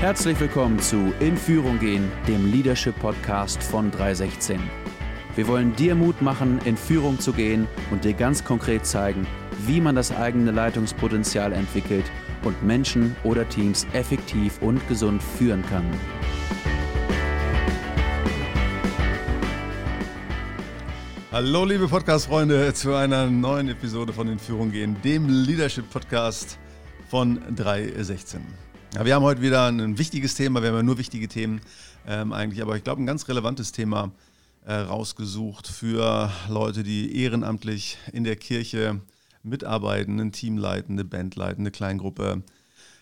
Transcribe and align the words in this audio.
Herzlich 0.00 0.40
willkommen 0.40 0.78
zu 0.78 1.12
In 1.20 1.36
Führung 1.36 1.78
gehen, 1.78 2.10
dem 2.26 2.50
Leadership 2.50 2.98
Podcast 3.00 3.62
von 3.62 3.90
316. 3.90 4.58
Wir 5.36 5.46
wollen 5.46 5.76
dir 5.76 5.94
Mut 5.94 6.22
machen, 6.22 6.58
in 6.64 6.78
Führung 6.78 7.20
zu 7.20 7.34
gehen 7.34 7.68
und 7.90 8.02
dir 8.02 8.14
ganz 8.14 8.42
konkret 8.42 8.86
zeigen, 8.86 9.26
wie 9.66 9.78
man 9.78 9.94
das 9.94 10.10
eigene 10.10 10.52
Leitungspotenzial 10.52 11.52
entwickelt 11.52 12.10
und 12.44 12.62
Menschen 12.62 13.14
oder 13.24 13.46
Teams 13.46 13.86
effektiv 13.92 14.62
und 14.62 14.80
gesund 14.88 15.22
führen 15.22 15.62
kann. 15.66 15.84
Hallo 21.30 21.66
liebe 21.66 21.88
Podcast-Freunde 21.88 22.72
zu 22.72 22.94
einer 22.94 23.26
neuen 23.26 23.68
Episode 23.68 24.14
von 24.14 24.28
In 24.28 24.38
Führung 24.38 24.72
gehen, 24.72 24.96
dem 25.04 25.28
Leadership-Podcast 25.28 26.58
von 27.10 27.38
316. 27.54 28.69
Ja, 28.92 29.04
wir 29.04 29.14
haben 29.14 29.22
heute 29.22 29.40
wieder 29.40 29.68
ein 29.68 29.98
wichtiges 29.98 30.34
Thema, 30.34 30.62
wir 30.62 30.70
haben 30.70 30.76
ja 30.76 30.82
nur 30.82 30.98
wichtige 30.98 31.28
Themen 31.28 31.60
ähm, 32.08 32.32
eigentlich, 32.32 32.60
aber 32.60 32.76
ich 32.76 32.82
glaube 32.82 33.00
ein 33.00 33.06
ganz 33.06 33.28
relevantes 33.28 33.70
Thema 33.70 34.10
äh, 34.66 34.74
rausgesucht 34.74 35.68
für 35.68 36.32
Leute, 36.48 36.82
die 36.82 37.22
ehrenamtlich 37.22 37.98
in 38.12 38.24
der 38.24 38.34
Kirche 38.34 39.00
mitarbeiten, 39.44 40.18
ein 40.18 40.32
Team 40.32 40.58
leiten, 40.58 40.94
eine 40.94 41.04
Band 41.04 41.36
leiten, 41.36 41.62
eine 41.62 41.70
Kleingruppe 41.70 42.42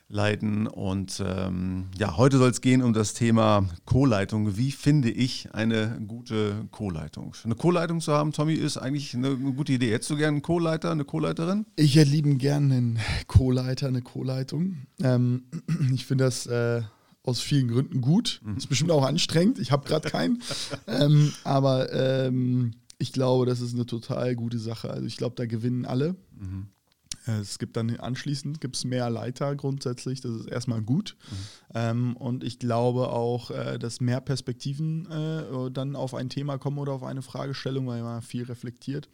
leiten. 0.08 0.66
Und 0.66 1.22
ähm, 1.24 1.86
ja, 1.98 2.16
heute 2.16 2.38
soll 2.38 2.50
es 2.50 2.60
gehen 2.60 2.82
um 2.82 2.92
das 2.92 3.14
Thema 3.14 3.68
Co-Leitung. 3.84 4.56
Wie 4.56 4.72
finde 4.72 5.10
ich 5.10 5.54
eine 5.54 6.00
gute 6.06 6.66
Co-Leitung? 6.70 7.34
Eine 7.44 7.54
Co-Leitung 7.54 8.00
zu 8.00 8.12
haben, 8.12 8.32
Tommy, 8.32 8.54
ist 8.54 8.78
eigentlich 8.78 9.14
eine 9.14 9.36
gute 9.36 9.72
Idee. 9.72 9.92
Hättest 9.92 10.10
du 10.10 10.16
gerne 10.16 10.36
einen 10.36 10.42
Co-Leiter, 10.42 10.90
eine 10.90 11.04
Co-Leiterin? 11.04 11.66
Ich 11.76 11.96
hätte 11.96 12.10
lieben 12.10 12.38
gerne 12.38 12.74
einen 12.74 12.98
Co-Leiter, 13.26 13.88
eine 13.88 14.02
Co-Leitung. 14.02 14.78
Ähm, 15.02 15.44
ich 15.92 16.06
finde 16.06 16.24
das 16.24 16.46
äh, 16.46 16.82
aus 17.22 17.40
vielen 17.40 17.68
Gründen 17.68 18.00
gut. 18.00 18.40
Mhm. 18.42 18.56
Ist 18.56 18.68
bestimmt 18.68 18.90
auch 18.90 19.04
anstrengend. 19.04 19.58
Ich 19.58 19.72
habe 19.72 19.86
gerade 19.86 20.08
keinen. 20.08 20.42
ähm, 20.86 21.32
aber 21.44 21.92
ähm, 21.92 22.72
ich 22.98 23.12
glaube, 23.12 23.44
das 23.44 23.60
ist 23.60 23.74
eine 23.74 23.84
total 23.84 24.34
gute 24.34 24.58
Sache. 24.58 24.90
Also 24.90 25.06
ich 25.06 25.18
glaube, 25.18 25.36
da 25.36 25.44
gewinnen 25.44 25.84
alle. 25.84 26.16
Mhm. 26.34 26.68
Äh, 27.26 27.40
es 27.40 27.58
gibt 27.58 27.76
dann 27.76 27.96
anschließend 27.96 28.60
gibt's 28.60 28.84
mehr 28.84 29.10
Leiter 29.10 29.54
grundsätzlich, 29.56 30.20
das 30.20 30.32
ist 30.32 30.46
erstmal 30.46 30.82
gut. 30.82 31.16
Mhm. 31.30 31.36
Ähm, 31.74 32.16
und 32.16 32.44
ich 32.44 32.58
glaube 32.58 33.08
auch, 33.08 33.50
äh, 33.50 33.78
dass 33.78 34.00
mehr 34.00 34.20
Perspektiven 34.20 35.10
äh, 35.10 35.70
dann 35.70 35.96
auf 35.96 36.14
ein 36.14 36.28
Thema 36.28 36.58
kommen 36.58 36.78
oder 36.78 36.92
auf 36.92 37.02
eine 37.02 37.22
Fragestellung, 37.22 37.86
weil 37.86 38.02
man 38.02 38.22
viel 38.22 38.44
reflektiert. 38.44 39.08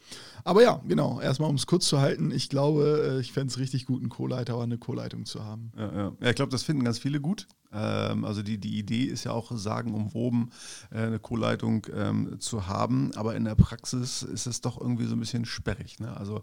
Aber 0.44 0.62
ja, 0.62 0.80
genau, 0.86 1.20
erstmal 1.20 1.50
um 1.50 1.56
es 1.56 1.66
kurz 1.66 1.86
zu 1.86 2.00
halten, 2.00 2.30
ich 2.30 2.48
glaube, 2.48 3.16
äh, 3.16 3.20
ich 3.20 3.32
fände 3.32 3.50
es 3.50 3.58
richtig 3.58 3.86
gut, 3.86 4.00
einen 4.00 4.10
Co-Leiter 4.10 4.54
oder 4.54 4.64
eine 4.64 4.78
Co-Leitung 4.78 5.24
zu 5.24 5.44
haben. 5.44 5.72
Ja, 5.76 5.92
ja. 5.92 6.12
ja 6.20 6.30
ich 6.30 6.36
glaube, 6.36 6.52
das 6.52 6.62
finden 6.62 6.84
ganz 6.84 6.98
viele 6.98 7.20
gut. 7.20 7.46
Ähm, 7.74 8.24
also 8.24 8.42
die, 8.42 8.58
die 8.58 8.78
Idee 8.78 9.04
ist 9.04 9.24
ja 9.24 9.32
auch 9.32 9.50
sagenumwoben, 9.52 10.50
äh, 10.90 10.98
eine 10.98 11.18
Co-Leitung 11.18 11.86
ähm, 11.94 12.38
zu 12.38 12.66
haben, 12.66 13.12
aber 13.16 13.34
in 13.34 13.44
der 13.44 13.56
Praxis 13.56 14.22
ist 14.22 14.46
es 14.46 14.60
doch 14.60 14.80
irgendwie 14.80 15.06
so 15.06 15.16
ein 15.16 15.20
bisschen 15.20 15.44
sperrig. 15.44 15.98
Ne? 16.00 16.16
Also 16.16 16.42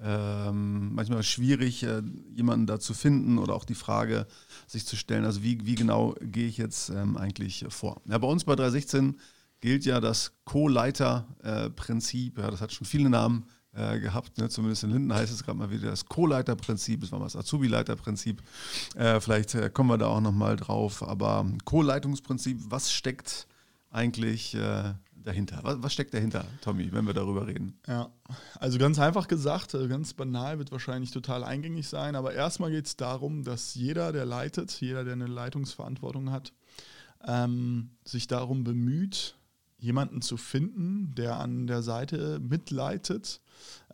ähm, 0.00 0.94
manchmal 0.94 1.22
schwierig, 1.22 1.84
äh, 1.84 2.02
jemanden 2.34 2.66
da 2.66 2.80
zu 2.80 2.94
finden 2.94 3.38
oder 3.38 3.54
auch 3.54 3.64
die 3.64 3.74
Frage 3.74 4.26
sich 4.66 4.86
zu 4.86 4.96
stellen, 4.96 5.24
also 5.24 5.42
wie, 5.42 5.64
wie 5.64 5.76
genau 5.76 6.14
gehe 6.20 6.48
ich 6.48 6.58
jetzt 6.58 6.90
ähm, 6.90 7.16
eigentlich 7.16 7.64
vor. 7.68 8.02
Ja, 8.06 8.18
bei 8.18 8.26
uns 8.26 8.44
bei 8.44 8.56
316 8.56 9.18
gilt 9.60 9.84
ja 9.84 10.00
das 10.00 10.32
Co-Leiter-Prinzip, 10.44 12.38
äh, 12.38 12.42
ja, 12.42 12.50
das 12.50 12.60
hat 12.60 12.72
schon 12.72 12.86
viele 12.86 13.08
Namen, 13.08 13.46
äh, 13.74 13.98
gehabt. 14.00 14.38
Ne? 14.38 14.48
Zumindest 14.48 14.84
in 14.84 14.90
Linden 14.90 15.14
heißt 15.14 15.32
es 15.32 15.44
gerade 15.44 15.58
mal 15.58 15.70
wieder 15.70 15.90
das 15.90 16.06
Co-Leiter-Prinzip, 16.06 17.02
es 17.02 17.12
war 17.12 17.18
mal 17.18 17.26
das 17.26 17.36
Azubi-Leiter-Prinzip. 17.36 18.42
Äh, 18.94 19.20
vielleicht 19.20 19.54
äh, 19.54 19.70
kommen 19.70 19.90
wir 19.90 19.98
da 19.98 20.06
auch 20.06 20.20
nochmal 20.20 20.56
drauf. 20.56 21.02
Aber 21.02 21.46
Co-Leitungsprinzip, 21.64 22.58
was 22.68 22.92
steckt 22.92 23.46
eigentlich 23.90 24.54
äh, 24.54 24.94
dahinter? 25.14 25.60
Was, 25.62 25.82
was, 25.82 25.92
steckt 25.92 26.14
dahinter, 26.14 26.44
Tommy, 26.60 26.92
wenn 26.92 27.06
wir 27.06 27.14
darüber 27.14 27.46
reden? 27.46 27.78
Ja, 27.86 28.10
also 28.58 28.78
ganz 28.78 28.98
einfach 28.98 29.28
gesagt, 29.28 29.74
äh, 29.74 29.88
ganz 29.88 30.14
banal, 30.14 30.58
wird 30.58 30.72
wahrscheinlich 30.72 31.10
total 31.10 31.44
eingängig 31.44 31.88
sein, 31.88 32.16
aber 32.16 32.34
erstmal 32.34 32.70
geht 32.70 32.86
es 32.86 32.96
darum, 32.96 33.44
dass 33.44 33.74
jeder, 33.74 34.12
der 34.12 34.26
leitet, 34.26 34.70
jeder, 34.80 35.04
der 35.04 35.14
eine 35.14 35.26
Leitungsverantwortung 35.26 36.30
hat, 36.30 36.52
ähm, 37.26 37.90
sich 38.04 38.26
darum 38.26 38.64
bemüht, 38.64 39.36
jemanden 39.82 40.22
zu 40.22 40.36
finden, 40.36 41.12
der 41.16 41.40
an 41.40 41.66
der 41.66 41.82
Seite 41.82 42.38
mitleitet 42.40 43.40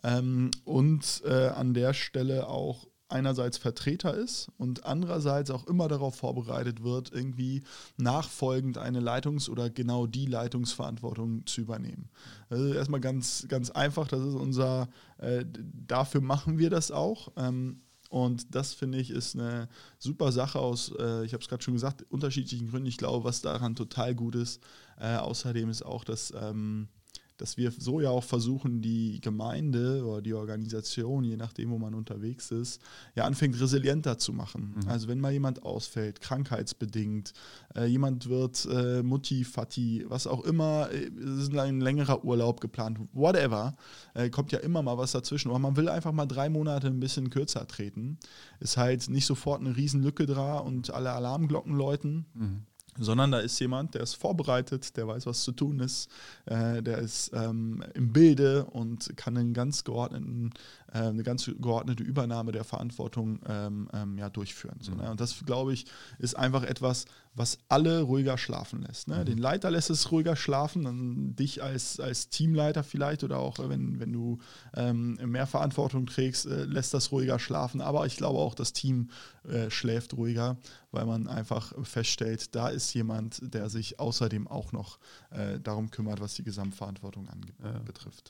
ähm, 0.03 0.51
und 0.63 1.23
äh, 1.25 1.47
an 1.47 1.73
der 1.73 1.93
Stelle 1.93 2.47
auch 2.47 2.87
einerseits 3.09 3.57
Vertreter 3.57 4.13
ist 4.13 4.49
und 4.59 4.85
andererseits 4.85 5.49
auch 5.49 5.65
immer 5.65 5.87
darauf 5.87 6.15
vorbereitet 6.15 6.83
wird, 6.83 7.11
irgendwie 7.11 7.63
nachfolgend 7.97 8.77
eine 8.77 8.99
Leitungs- 8.99 9.49
oder 9.49 9.71
genau 9.71 10.05
die 10.05 10.27
Leitungsverantwortung 10.27 11.47
zu 11.47 11.61
übernehmen. 11.61 12.09
Also 12.51 12.71
erstmal 12.71 12.99
ganz, 12.99 13.47
ganz 13.49 13.71
einfach, 13.71 14.07
das 14.07 14.21
ist 14.21 14.35
unser, 14.35 14.89
äh, 15.17 15.43
dafür 15.87 16.21
machen 16.21 16.59
wir 16.59 16.69
das 16.69 16.91
auch. 16.91 17.31
Ähm, 17.35 17.81
und 18.09 18.55
das 18.55 18.73
finde 18.73 18.97
ich 18.97 19.11
ist 19.11 19.35
eine 19.35 19.69
super 19.99 20.31
Sache 20.31 20.59
aus, 20.59 20.91
äh, 20.99 21.23
ich 21.25 21.33
habe 21.33 21.41
es 21.41 21.47
gerade 21.47 21.63
schon 21.63 21.75
gesagt, 21.75 22.03
unterschiedlichen 22.09 22.69
Gründen. 22.69 22.87
Ich 22.87 22.97
glaube, 22.97 23.23
was 23.23 23.41
daran 23.41 23.75
total 23.75 24.15
gut 24.15 24.35
ist, 24.35 24.61
äh, 24.99 25.15
außerdem 25.15 25.69
ist 25.69 25.83
auch, 25.83 26.03
dass 26.03 26.33
ähm, 26.35 26.89
dass 27.39 27.55
wir 27.57 27.71
so 27.71 28.01
ja 28.01 28.09
auch 28.09 28.23
versuchen, 28.23 28.81
die 28.81 29.21
Gemeinde 29.21 30.05
oder 30.05 30.21
die 30.21 30.33
Organisation, 30.33 31.23
je 31.23 31.37
nachdem, 31.37 31.71
wo 31.71 31.77
man 31.77 31.93
unterwegs 31.93 32.51
ist, 32.51 32.81
ja 33.15 33.23
anfängt 33.23 33.59
resilienter 33.59 34.17
zu 34.17 34.33
machen. 34.33 34.75
Mhm. 34.75 34.89
Also 34.89 35.07
wenn 35.07 35.19
mal 35.19 35.31
jemand 35.31 35.63
ausfällt, 35.63 36.19
krankheitsbedingt, 36.21 37.33
äh, 37.75 37.85
jemand 37.85 38.27
wird 38.27 38.67
äh, 38.69 39.01
Mutti, 39.03 39.45
Fati, 39.45 40.05
was 40.09 40.27
auch 40.27 40.43
immer, 40.43 40.89
äh, 40.91 41.09
es 41.17 41.43
ist 41.43 41.55
ein 41.55 41.79
längerer 41.79 42.25
Urlaub 42.25 42.59
geplant, 42.59 42.99
whatever, 43.13 43.75
äh, 44.15 44.29
kommt 44.29 44.51
ja 44.51 44.59
immer 44.59 44.81
mal 44.81 44.97
was 44.97 45.13
dazwischen. 45.13 45.49
Aber 45.49 45.59
man 45.59 45.77
will 45.77 45.87
einfach 45.87 46.11
mal 46.11 46.25
drei 46.25 46.49
Monate 46.49 46.87
ein 46.87 46.99
bisschen 46.99 47.29
kürzer 47.29 47.65
treten. 47.67 48.17
Ist 48.59 48.75
halt 48.75 49.09
nicht 49.09 49.25
sofort 49.25 49.61
eine 49.61 49.77
Riesenlücke 49.77 50.25
da 50.25 50.57
und 50.57 50.91
alle 50.93 51.13
Alarmglocken 51.13 51.73
läuten. 51.73 52.25
Mhm 52.33 52.65
sondern 52.97 53.31
da 53.31 53.39
ist 53.39 53.59
jemand, 53.59 53.93
der 53.95 54.01
ist 54.01 54.15
vorbereitet, 54.15 54.95
der 54.97 55.07
weiß, 55.07 55.25
was 55.25 55.43
zu 55.43 55.51
tun 55.51 55.79
ist, 55.79 56.09
äh, 56.45 56.81
der 56.81 56.97
ist 56.99 57.31
ähm, 57.33 57.83
im 57.93 58.11
Bilde 58.11 58.65
und 58.65 59.15
kann 59.15 59.37
einen 59.37 59.53
ganz 59.53 59.83
geordneten, 59.83 60.51
äh, 60.93 60.99
eine 60.99 61.23
ganz 61.23 61.49
geordnete 61.59 62.03
Übernahme 62.03 62.51
der 62.51 62.63
Verantwortung 62.63 63.39
ähm, 63.47 63.89
ähm, 63.93 64.17
ja, 64.17 64.29
durchführen. 64.29 64.77
So, 64.81 64.93
ne? 64.93 65.09
Und 65.09 65.19
das, 65.19 65.45
glaube 65.45 65.73
ich, 65.73 65.85
ist 66.17 66.35
einfach 66.35 66.63
etwas, 66.63 67.05
was 67.35 67.57
alle 67.69 68.01
ruhiger 68.01 68.37
schlafen 68.37 68.81
lässt. 68.81 69.07
Ne? 69.07 69.17
Mhm. 69.17 69.25
Den 69.25 69.37
Leiter 69.37 69.71
lässt 69.71 69.89
es 69.89 70.11
ruhiger 70.11 70.35
schlafen, 70.35 70.83
dann 70.83 71.35
dich 71.35 71.63
als, 71.63 71.99
als 71.99 72.29
Teamleiter 72.29 72.83
vielleicht 72.83 73.23
oder 73.23 73.37
auch 73.37 73.59
wenn, 73.59 73.99
wenn 73.99 74.11
du 74.11 74.39
ähm, 74.75 75.17
mehr 75.23 75.47
Verantwortung 75.47 76.05
trägst, 76.05 76.45
äh, 76.47 76.65
lässt 76.65 76.93
das 76.93 77.11
ruhiger 77.11 77.39
schlafen. 77.39 77.81
Aber 77.81 78.05
ich 78.05 78.17
glaube 78.17 78.39
auch, 78.39 78.55
das 78.55 78.73
Team 78.73 79.09
äh, 79.47 79.69
schläft 79.69 80.13
ruhiger, 80.15 80.57
weil 80.91 81.05
man 81.05 81.27
einfach 81.27 81.73
feststellt, 81.83 82.55
da 82.55 82.69
ist 82.69 82.93
jemand, 82.93 83.41
der 83.53 83.69
sich 83.69 83.99
außerdem 83.99 84.47
auch 84.47 84.71
noch 84.71 84.99
äh, 85.31 85.59
darum 85.59 85.91
kümmert, 85.91 86.19
was 86.19 86.33
die 86.33 86.43
Gesamtverantwortung. 86.43 87.27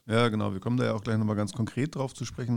Ja. 0.07 0.15
ja. 0.15 0.29
genau. 0.29 0.53
Wir 0.53 0.59
kommen 0.59 0.77
da 0.77 0.85
ja 0.85 0.93
auch 0.93 1.01
gleich 1.01 1.17
nochmal 1.17 1.35
ganz 1.35 1.53
konkret 1.53 1.95
drauf 1.95 2.13
zu 2.13 2.25
sprechen. 2.25 2.48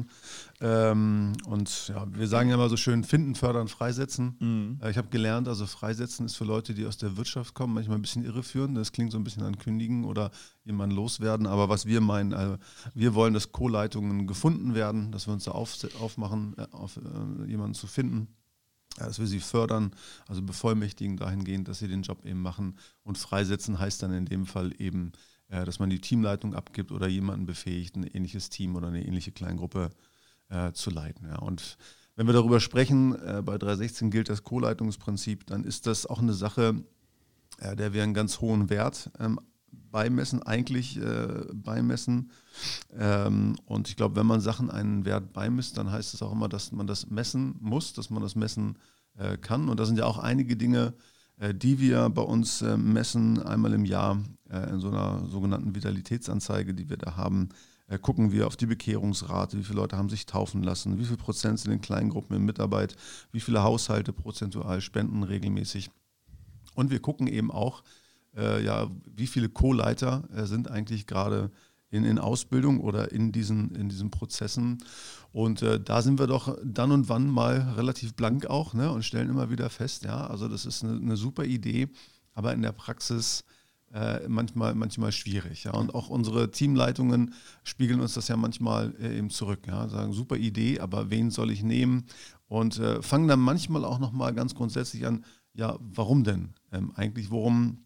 Ähm, 0.61 1.33
und 1.47 1.89
ja, 1.89 2.07
wir 2.13 2.29
sagen 2.29 2.49
ja 2.49 2.55
immer 2.55 2.69
so 2.69 2.77
schön, 2.77 3.05
finden, 3.05 3.35
fördern, 3.35 3.69
freisetzen. 3.69 4.37
Mhm. 4.39 4.81
Äh, 4.83 4.91
ich 4.91 4.99
habe 4.99 5.09
gelernt, 5.09 5.49
also 5.49 5.67
freisetzen 5.67 6.27
ist 6.27 6.37
für 6.37 6.45
Leute, 6.45 6.75
die 6.75 6.87
aus 6.87 6.97
der 6.97 7.17
Wirtschaft 7.17 7.55
kommen, 7.55 7.75
manchmal 7.75 7.99
ein 7.99 8.03
bisschen 8.03 8.25
irreführend. 8.25 8.77
Das 8.77 8.93
klingt 8.93 9.13
so 9.13 9.19
ein 9.19 9.25
bisschen 9.25 9.43
an 9.43 9.59
Kündigen 9.59 10.05
oder 10.05 10.31
jemanden 10.65 10.97
loswerden. 10.97 11.47
Aber 11.47 11.69
was 11.69 11.87
wir 11.87 12.01
meinen, 12.01 12.33
also 12.35 12.57
wir 12.95 13.15
wollen, 13.15 13.35
dass 13.35 13.53
Co-Leitungen 13.53 14.27
gefunden 14.27 14.75
werden, 14.75 15.13
dass 15.13 15.27
wir 15.27 15.35
uns 15.35 15.45
da 15.45 15.53
auf, 15.53 15.77
aufmachen, 16.01 16.55
äh, 16.59 16.67
auf, 16.73 16.97
äh, 16.97 17.49
jemanden 17.49 17.75
zu 17.75 17.87
finden 17.87 18.29
dass 18.97 19.19
wir 19.19 19.27
sie 19.27 19.41
fördern, 19.41 19.93
also 20.29 20.43
bevollmächtigen 20.43 21.17
dahingehend, 21.17 21.69
dass 21.69 21.79
sie 21.79 21.89
den 21.89 22.03
Job 22.03 22.25
eben 22.25 22.43
machen. 22.43 22.79
Und 23.03 23.19
freisetzen 23.19 23.79
heißt 23.79 24.03
dann 24.03 24.13
in 24.13 24.27
dem 24.27 24.47
Fall 24.47 24.73
eben, 24.79 25.13
äh, 25.53 25.65
dass 25.67 25.79
man 25.79 25.91
die 25.91 26.01
Teamleitung 26.01 26.55
abgibt 26.55 26.91
oder 26.91 27.07
jemanden 27.07 27.45
befähigt, 27.45 27.95
ein 27.97 28.05
ähnliches 28.05 28.49
Team 28.49 28.75
oder 28.75 28.89
eine 28.89 29.05
ähnliche 29.05 29.33
Kleingruppe 29.33 29.91
äh, 30.49 30.73
zu 30.73 30.91
leiten. 30.91 31.29
Ja. 31.29 31.39
Und 31.41 31.77
wenn 32.17 32.27
wir 32.27 32.33
darüber 32.33 32.59
sprechen, 32.59 33.15
äh, 33.23 33.43
bei 33.45 33.59
316 33.59 34.11
gilt 34.11 34.31
das 34.31 34.45
Co-Leitungsprinzip, 34.45 35.47
dann 35.47 35.65
ist 35.65 35.87
das 35.87 36.07
auch 36.07 36.21
eine 36.21 36.33
Sache, 36.33 36.83
äh, 37.59 37.77
der 37.77 37.93
wir 37.93 38.03
einen 38.03 38.15
ganz 38.15 38.41
hohen 38.41 38.71
Wert 38.71 39.11
ähm, 39.21 39.39
beimessen, 39.71 40.43
eigentlich 40.43 40.97
äh, 40.97 41.45
beimessen. 41.53 42.31
Ähm, 42.99 43.57
und 43.67 43.89
ich 43.89 43.97
glaube, 43.97 44.17
wenn 44.17 44.27
man 44.27 44.41
Sachen 44.41 44.71
einen 44.71 45.05
Wert 45.05 45.35
beimisst, 45.35 45.77
dann 45.77 45.93
heißt 45.93 46.15
es 46.15 46.23
auch 46.23 46.33
immer, 46.33 46.49
dass 46.49 46.73
man 46.73 46.87
das 46.87 47.11
messen 47.11 47.57
muss, 47.61 47.93
dass 47.93 48.09
man 48.09 48.23
das 48.23 48.37
messen 48.37 48.79
äh, 49.19 49.37
kann. 49.37 49.69
Und 49.69 49.79
da 49.79 49.85
sind 49.85 49.99
ja 49.99 50.07
auch 50.07 50.19
einige 50.19 50.57
Dinge, 50.57 50.95
die 51.51 51.81
wir 51.81 52.09
bei 52.09 52.23
uns 52.23 52.63
äh, 52.63 52.77
messen, 52.77 53.43
einmal 53.43 53.73
im 53.73 53.85
Jahr 53.85 54.23
äh, 54.51 54.71
in 54.71 54.81
so 54.81 54.89
einer 54.89 55.27
sogenannten 55.27 55.75
Vitalitätsanzeige, 55.75 56.75
die 56.75 56.89
wir 56.89 56.97
da 56.97 57.17
haben. 57.17 57.49
Äh, 57.89 57.99
gucken 57.99 58.33
wir 58.33 58.47
auf 58.47 58.57
die 58.57 58.67
Bekehrungsrate, 58.67 59.59
wie 59.59 59.65
viele 59.65 59.81
Leute 59.81 59.97
haben 59.97 60.09
sich 60.09 60.27
taufen 60.27 60.63
lassen, 60.63 60.99
wie 60.99 61.05
viel 61.05 61.17
Prozent 61.17 61.59
sind 61.59 61.73
in 61.73 61.81
Kleingruppen 61.81 62.37
in 62.37 62.45
Mitarbeit, 62.45 62.97
wie 63.33 63.41
viele 63.41 63.63
Haushalte 63.63 64.13
prozentual 64.13 64.81
spenden 64.81 65.23
regelmäßig. 65.23 65.91
Und 66.75 66.91
wir 66.91 67.01
gucken 67.01 67.27
eben 67.27 67.51
auch, 67.51 67.83
äh, 68.37 68.65
ja, 68.65 68.89
wie 69.05 69.27
viele 69.27 69.49
Co-Leiter 69.49 70.25
äh, 70.35 70.47
sind 70.47 70.71
eigentlich 70.71 71.07
gerade 71.07 71.51
in, 71.93 72.05
in 72.05 72.19
Ausbildung 72.19 72.81
oder 72.81 73.13
in 73.13 73.31
diesen, 73.31 73.75
in 73.75 73.89
diesen 73.89 74.11
Prozessen. 74.11 74.79
Und 75.31 75.63
äh, 75.63 75.79
da 75.79 76.03
sind 76.03 76.19
wir 76.19 76.27
doch 76.27 76.59
dann 76.65 76.91
und 76.91 77.09
wann 77.09 77.29
mal 77.29 77.75
relativ 77.77 78.15
blank 78.15 78.47
auch 78.47 78.75
ne, 78.75 78.91
und 78.91 79.05
stellen 79.05 79.29
immer 79.29 79.51
wieder 79.51 79.71
fest, 79.71 80.05
ja, 80.05 80.27
also 80.27 80.49
das 80.49 80.67
ist 80.67 80.83
eine, 80.83 80.97
eine 80.97 81.17
super 81.17 81.45
Idee, 81.45 81.89
aber 82.33 82.53
in 82.55 82.63
der 82.63 82.73
Praxis 82.73 83.45
äh, 83.93 84.27
manchmal, 84.27 84.75
manchmal 84.75 85.13
schwierig. 85.13 85.65
Ja. 85.65 85.73
Und 85.73 85.95
auch 85.95 86.09
unsere 86.09 86.51
Teamleitungen 86.51 87.35
spiegeln 87.63 88.01
uns 88.01 88.15
das 88.15 88.29
ja 88.29 88.37
manchmal 88.37 88.95
äh, 88.99 89.19
eben 89.19 89.29
zurück. 89.29 89.67
Ja. 89.67 89.87
Sagen, 89.89 90.15
super 90.15 90.37
Idee, 90.37 90.81
aber 90.81 91.11
wen 91.11 91.31
soll 91.31 91.51
ich 91.51 91.63
nehmen? 91.63 92.07
Und 92.49 92.79
äh, 92.79 93.03
fangen 93.03 93.29
dann 93.29 93.41
manchmal 93.41 93.85
auch 93.85 93.99
nochmal 93.99 94.33
ganz 94.33 94.55
grundsätzlich 94.55 95.07
an, 95.07 95.27
ja, 95.53 95.77
warum 95.81 96.25
denn? 96.25 96.55
Ähm, 96.73 96.93
eigentlich, 96.95 97.31
worum 97.31 97.85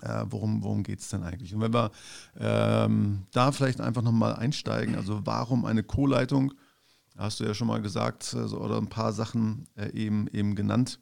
äh, 0.00 0.24
worum 0.28 0.62
worum 0.62 0.82
geht 0.82 1.00
es 1.00 1.08
denn 1.08 1.22
eigentlich? 1.22 1.54
Und 1.54 1.60
wenn 1.60 1.74
wir 1.74 1.90
ähm, 2.38 3.26
da 3.32 3.52
vielleicht 3.52 3.80
einfach 3.80 4.02
nochmal 4.02 4.34
einsteigen, 4.36 4.94
also 4.94 5.20
warum 5.24 5.64
eine 5.64 5.82
Co-Leitung, 5.82 6.54
hast 7.16 7.40
du 7.40 7.44
ja 7.44 7.54
schon 7.54 7.68
mal 7.68 7.82
gesagt, 7.82 8.34
also, 8.34 8.58
oder 8.58 8.78
ein 8.78 8.88
paar 8.88 9.12
Sachen 9.12 9.66
äh, 9.76 9.90
eben, 9.92 10.26
eben 10.28 10.54
genannt. 10.54 10.98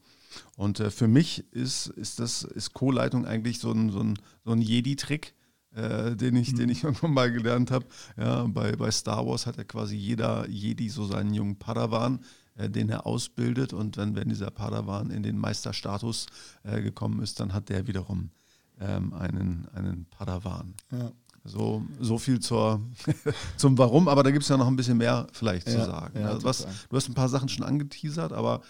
Und 0.56 0.80
äh, 0.80 0.90
für 0.90 1.08
mich 1.08 1.44
ist, 1.52 1.88
ist, 1.88 2.20
das, 2.20 2.42
ist 2.42 2.72
Co-Leitung 2.72 3.26
eigentlich 3.26 3.58
so 3.58 3.72
ein, 3.72 3.90
so 3.90 4.00
ein, 4.00 4.18
so 4.44 4.52
ein 4.52 4.60
Jedi-Trick, 4.60 5.34
äh, 5.74 6.16
den, 6.16 6.36
ich, 6.36 6.52
mhm. 6.52 6.56
den 6.56 6.68
ich 6.68 6.84
irgendwann 6.84 7.14
mal 7.14 7.32
gelernt 7.32 7.70
habe. 7.70 7.86
Ja, 8.16 8.44
bei, 8.44 8.72
bei 8.72 8.90
Star 8.90 9.26
Wars 9.26 9.46
hat 9.46 9.56
ja 9.56 9.64
quasi 9.64 9.96
jeder 9.96 10.48
Jedi 10.48 10.88
so 10.88 11.04
seinen 11.06 11.34
jungen 11.34 11.58
Padawan, 11.58 12.20
äh, 12.56 12.68
den 12.68 12.88
er 12.88 13.06
ausbildet. 13.06 13.72
Und 13.72 13.96
wenn, 13.96 14.14
wenn 14.14 14.28
dieser 14.28 14.50
Padawan 14.50 15.10
in 15.10 15.22
den 15.22 15.38
Meisterstatus 15.38 16.26
äh, 16.62 16.80
gekommen 16.82 17.22
ist, 17.22 17.40
dann 17.40 17.52
hat 17.52 17.68
der 17.68 17.86
wiederum 17.86 18.30
ähm, 18.80 19.12
einen, 19.12 19.68
einen 19.72 20.06
Padawan. 20.06 20.74
Ja. 20.90 21.12
So, 21.44 21.82
so 21.98 22.18
viel 22.18 22.40
zur, 22.40 22.80
zum 23.56 23.78
Warum, 23.78 24.08
aber 24.08 24.22
da 24.22 24.30
gibt 24.30 24.42
es 24.42 24.48
ja 24.48 24.58
noch 24.58 24.66
ein 24.66 24.76
bisschen 24.76 24.98
mehr 24.98 25.26
vielleicht 25.32 25.68
ja, 25.68 25.78
zu 25.78 25.86
sagen. 25.86 26.20
Ja, 26.20 26.28
also 26.28 26.44
was, 26.44 26.66
du 26.88 26.96
hast 26.96 27.08
ein 27.08 27.14
paar 27.14 27.30
Sachen 27.30 27.48
schon 27.48 27.64
angeteasert, 27.64 28.32
aber 28.32 28.60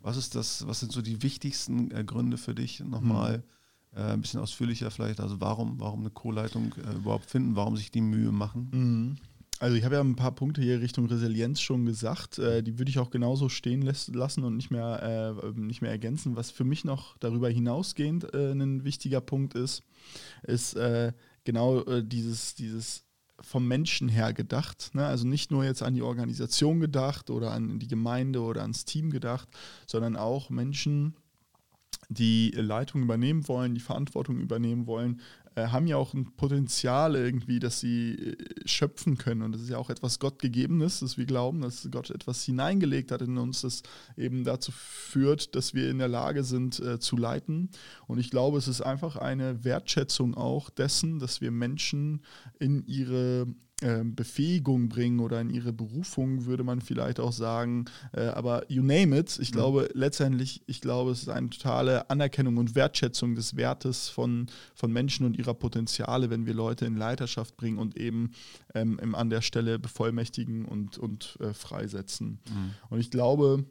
was 0.00 0.16
ist 0.16 0.34
das, 0.34 0.66
was 0.66 0.80
sind 0.80 0.92
so 0.92 1.02
die 1.02 1.22
wichtigsten 1.22 1.90
äh, 1.92 2.04
Gründe 2.04 2.36
für 2.36 2.54
dich 2.54 2.80
nochmal? 2.80 3.38
Mhm. 3.38 3.42
Äh, 3.96 4.12
ein 4.12 4.20
bisschen 4.20 4.40
ausführlicher 4.40 4.90
vielleicht. 4.90 5.20
Also 5.20 5.40
warum, 5.40 5.80
warum 5.80 6.00
eine 6.00 6.10
Co-Leitung 6.10 6.74
äh, 6.74 6.96
überhaupt 6.96 7.30
finden, 7.30 7.56
warum 7.56 7.76
sich 7.76 7.90
die 7.90 8.02
Mühe 8.02 8.32
machen? 8.32 8.68
Mhm. 8.72 9.16
Also 9.58 9.76
ich 9.76 9.84
habe 9.84 9.94
ja 9.94 10.02
ein 10.02 10.16
paar 10.16 10.34
Punkte 10.34 10.60
hier 10.60 10.80
Richtung 10.80 11.06
Resilienz 11.06 11.60
schon 11.60 11.86
gesagt. 11.86 12.38
Äh, 12.38 12.62
die 12.62 12.78
würde 12.78 12.90
ich 12.90 12.98
auch 12.98 13.10
genauso 13.10 13.48
stehen 13.48 13.82
lassen 13.82 14.44
und 14.44 14.56
nicht 14.56 14.70
mehr, 14.70 15.40
äh, 15.42 15.58
nicht 15.58 15.80
mehr 15.80 15.90
ergänzen. 15.90 16.36
Was 16.36 16.50
für 16.50 16.64
mich 16.64 16.84
noch 16.84 17.16
darüber 17.18 17.48
hinausgehend 17.48 18.34
äh, 18.34 18.52
ein 18.52 18.84
wichtiger 18.84 19.20
Punkt 19.20 19.54
ist, 19.54 19.82
ist 20.42 20.74
äh, 20.74 21.12
genau 21.44 21.80
äh, 21.84 22.04
dieses, 22.04 22.54
dieses 22.54 23.04
vom 23.40 23.66
Menschen 23.66 24.08
her 24.08 24.32
gedacht. 24.32 24.90
Ne? 24.94 25.06
Also 25.06 25.26
nicht 25.26 25.50
nur 25.50 25.64
jetzt 25.64 25.82
an 25.82 25.94
die 25.94 26.02
Organisation 26.02 26.80
gedacht 26.80 27.30
oder 27.30 27.52
an 27.52 27.78
die 27.78 27.88
Gemeinde 27.88 28.40
oder 28.40 28.62
ans 28.62 28.84
Team 28.84 29.10
gedacht, 29.10 29.48
sondern 29.86 30.16
auch 30.16 30.50
Menschen, 30.50 31.14
die 32.08 32.50
Leitung 32.50 33.02
übernehmen 33.02 33.48
wollen, 33.48 33.74
die 33.74 33.80
Verantwortung 33.80 34.38
übernehmen 34.38 34.86
wollen, 34.86 35.20
äh, 35.56 35.68
haben 35.68 35.86
ja 35.86 35.96
auch 35.96 36.12
ein 36.12 36.36
Potenzial 36.36 37.16
irgendwie, 37.16 37.58
dass 37.58 37.80
sie 37.80 38.12
äh, 38.12 38.36
schöpfen 38.68 39.16
können. 39.16 39.40
Und 39.42 39.52
das 39.52 39.62
ist 39.62 39.70
ja 39.70 39.78
auch 39.78 39.88
etwas 39.88 40.18
Gottgegebenes, 40.18 41.00
dass 41.00 41.16
wir 41.16 41.24
glauben, 41.24 41.62
dass 41.62 41.88
Gott 41.90 42.10
etwas 42.10 42.44
hineingelegt 42.44 43.10
hat 43.10 43.22
in 43.22 43.38
uns, 43.38 43.62
das 43.62 43.82
eben 44.18 44.44
dazu 44.44 44.70
führt, 44.70 45.54
dass 45.56 45.72
wir 45.72 45.90
in 45.90 45.98
der 45.98 46.08
Lage 46.08 46.44
sind 46.44 46.78
äh, 46.80 47.00
zu 47.00 47.16
leiten. 47.16 47.70
Und 48.06 48.18
ich 48.18 48.30
glaube, 48.30 48.58
es 48.58 48.68
ist 48.68 48.82
einfach 48.82 49.16
eine 49.16 49.64
Wertschätzung 49.64 50.34
auch 50.34 50.68
dessen, 50.68 51.18
dass 51.18 51.40
wir 51.40 51.50
Menschen 51.50 52.22
in 52.58 52.86
ihre 52.86 53.46
Befähigung 53.82 54.88
bringen 54.88 55.20
oder 55.20 55.38
in 55.38 55.50
ihre 55.50 55.70
Berufung, 55.70 56.46
würde 56.46 56.64
man 56.64 56.80
vielleicht 56.80 57.20
auch 57.20 57.32
sagen. 57.32 57.84
Äh, 58.12 58.28
aber 58.28 58.70
you 58.70 58.82
name 58.82 59.18
it. 59.18 59.38
Ich 59.38 59.50
mhm. 59.50 59.56
glaube, 59.56 59.90
letztendlich, 59.92 60.62
ich 60.66 60.80
glaube, 60.80 61.10
es 61.10 61.22
ist 61.22 61.28
eine 61.28 61.50
totale 61.50 62.08
Anerkennung 62.08 62.56
und 62.56 62.74
Wertschätzung 62.74 63.34
des 63.34 63.54
Wertes 63.56 64.08
von, 64.08 64.46
von 64.74 64.90
Menschen 64.90 65.26
und 65.26 65.36
ihrer 65.36 65.52
Potenziale, 65.52 66.30
wenn 66.30 66.46
wir 66.46 66.54
Leute 66.54 66.86
in 66.86 66.96
Leiterschaft 66.96 67.58
bringen 67.58 67.78
und 67.78 67.98
eben 67.98 68.30
ähm, 68.74 69.14
an 69.14 69.28
der 69.28 69.42
Stelle 69.42 69.78
bevollmächtigen 69.78 70.64
und, 70.64 70.96
und 70.96 71.36
äh, 71.40 71.52
freisetzen. 71.52 72.40
Mhm. 72.48 72.70
Und 72.88 73.00
ich 73.00 73.10
glaube, 73.10 73.66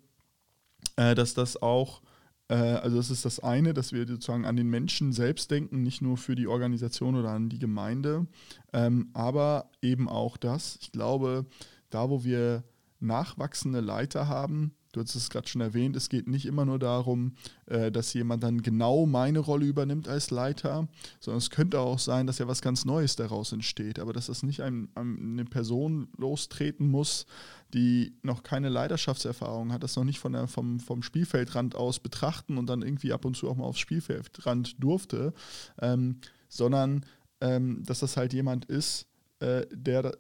äh, 0.97 1.15
dass 1.15 1.33
das 1.33 1.59
auch 1.59 2.03
also 2.53 2.97
das 2.97 3.09
ist 3.09 3.25
das 3.25 3.39
eine, 3.39 3.73
dass 3.73 3.91
wir 3.91 4.07
sozusagen 4.07 4.45
an 4.45 4.55
den 4.55 4.69
Menschen 4.69 5.13
selbst 5.13 5.49
denken, 5.49 5.81
nicht 5.81 6.01
nur 6.01 6.17
für 6.17 6.35
die 6.35 6.47
Organisation 6.47 7.15
oder 7.15 7.29
an 7.29 7.49
die 7.49 7.59
Gemeinde, 7.59 8.27
ähm, 8.73 9.09
aber 9.13 9.69
eben 9.81 10.07
auch 10.07 10.37
das. 10.37 10.77
Ich 10.81 10.91
glaube, 10.91 11.45
da 11.89 12.09
wo 12.09 12.23
wir 12.23 12.63
nachwachsende 12.99 13.81
Leiter 13.81 14.27
haben, 14.27 14.75
Du 14.95 15.01
hast 15.01 15.13
es 15.13 15.29
gerade 15.29 15.47
schon 15.47 15.59
erwähnt, 15.59 15.95
es 15.97 16.07
geht 16.07 16.27
nicht 16.27 16.45
immer 16.45 16.63
nur 16.63 16.79
darum, 16.79 17.33
äh, 17.65 17.91
dass 17.91 18.13
jemand 18.13 18.43
dann 18.43 18.61
genau 18.61 19.05
meine 19.05 19.39
Rolle 19.39 19.65
übernimmt 19.65 20.07
als 20.07 20.31
Leiter, 20.31 20.87
sondern 21.19 21.39
es 21.39 21.49
könnte 21.49 21.79
auch 21.81 21.99
sein, 21.99 22.27
dass 22.27 22.39
ja 22.39 22.47
was 22.47 22.61
ganz 22.61 22.85
Neues 22.85 23.17
daraus 23.17 23.51
entsteht, 23.51 23.99
aber 23.99 24.13
dass 24.13 24.27
das 24.27 24.41
nicht 24.41 24.61
ein, 24.61 24.87
eine 24.95 25.43
Person 25.43 26.07
lostreten 26.17 26.87
muss, 26.87 27.25
die 27.73 28.13
noch 28.23 28.43
keine 28.43 28.69
Leiterschaftserfahrung 28.69 29.73
hat, 29.73 29.83
das 29.83 29.97
noch 29.97 30.05
nicht 30.05 30.19
von 30.19 30.31
der, 30.31 30.47
vom, 30.47 30.79
vom 30.79 31.03
Spielfeldrand 31.03 31.75
aus 31.75 31.99
betrachten 31.99 32.57
und 32.57 32.67
dann 32.67 32.81
irgendwie 32.81 33.11
ab 33.11 33.25
und 33.25 33.35
zu 33.35 33.49
auch 33.49 33.57
mal 33.57 33.65
aufs 33.65 33.79
Spielfeldrand 33.79 34.81
durfte, 34.81 35.33
ähm, 35.81 36.21
sondern 36.47 37.05
ähm, 37.41 37.83
dass 37.83 37.99
das 37.99 38.15
halt 38.15 38.31
jemand 38.31 38.63
ist, 38.63 39.07
äh, 39.39 39.65
der 39.73 40.17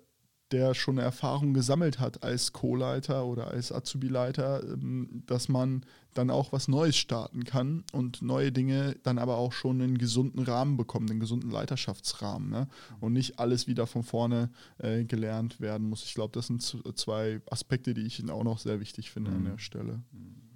der 0.55 0.73
schon 0.73 0.97
Erfahrung 0.97 1.53
gesammelt 1.53 1.99
hat 1.99 2.23
als 2.23 2.53
Co-Leiter 2.53 3.25
oder 3.25 3.47
als 3.47 3.73
Azubi-Leiter, 3.73 4.63
ähm, 4.63 5.23
dass 5.25 5.49
man 5.49 5.85
dann 6.13 6.29
auch 6.29 6.53
was 6.53 6.69
Neues 6.69 6.95
starten 6.95 7.43
kann 7.43 7.83
und 7.91 8.21
neue 8.21 8.53
Dinge 8.53 8.95
dann 9.03 9.17
aber 9.17 9.35
auch 9.35 9.51
schon 9.51 9.81
einen 9.81 9.97
gesunden 9.97 10.41
Rahmen 10.43 10.77
bekommen, 10.77 11.09
einen 11.09 11.19
gesunden 11.19 11.51
Leiterschaftsrahmen 11.51 12.49
ne? 12.49 12.69
und 13.01 13.11
nicht 13.11 13.37
alles 13.37 13.67
wieder 13.67 13.85
von 13.85 14.03
vorne 14.03 14.49
äh, 14.77 15.03
gelernt 15.03 15.59
werden 15.59 15.89
muss. 15.89 16.05
Ich 16.05 16.13
glaube, 16.13 16.31
das 16.31 16.47
sind 16.47 16.61
zwei 16.61 17.41
Aspekte, 17.51 17.93
die 17.93 18.03
ich 18.03 18.29
auch 18.29 18.45
noch 18.45 18.59
sehr 18.59 18.79
wichtig 18.79 19.11
finde 19.11 19.31
mhm. 19.31 19.37
an 19.37 19.43
der 19.43 19.57
Stelle. 19.57 20.03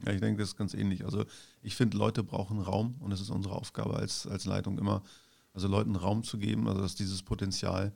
Ja, 0.06 0.14
ich 0.14 0.22
denke, 0.22 0.40
das 0.40 0.52
ist 0.52 0.58
ganz 0.58 0.74
ähnlich. 0.74 1.04
Also 1.04 1.26
ich 1.62 1.76
finde, 1.76 1.98
Leute 1.98 2.24
brauchen 2.24 2.62
Raum 2.62 2.96
und 3.02 3.12
es 3.12 3.20
ist 3.20 3.32
unsere 3.32 3.56
Aufgabe 3.56 3.98
als, 3.98 4.26
als 4.28 4.46
Leitung 4.46 4.78
immer, 4.78 5.04
also 5.54 5.68
Leuten 5.68 5.98
Raum 5.98 6.24
zu 6.24 6.38
geben, 6.38 6.70
also 6.70 6.82
dass 6.82 6.96
dieses 6.96 7.22
Potenzial 7.22 7.92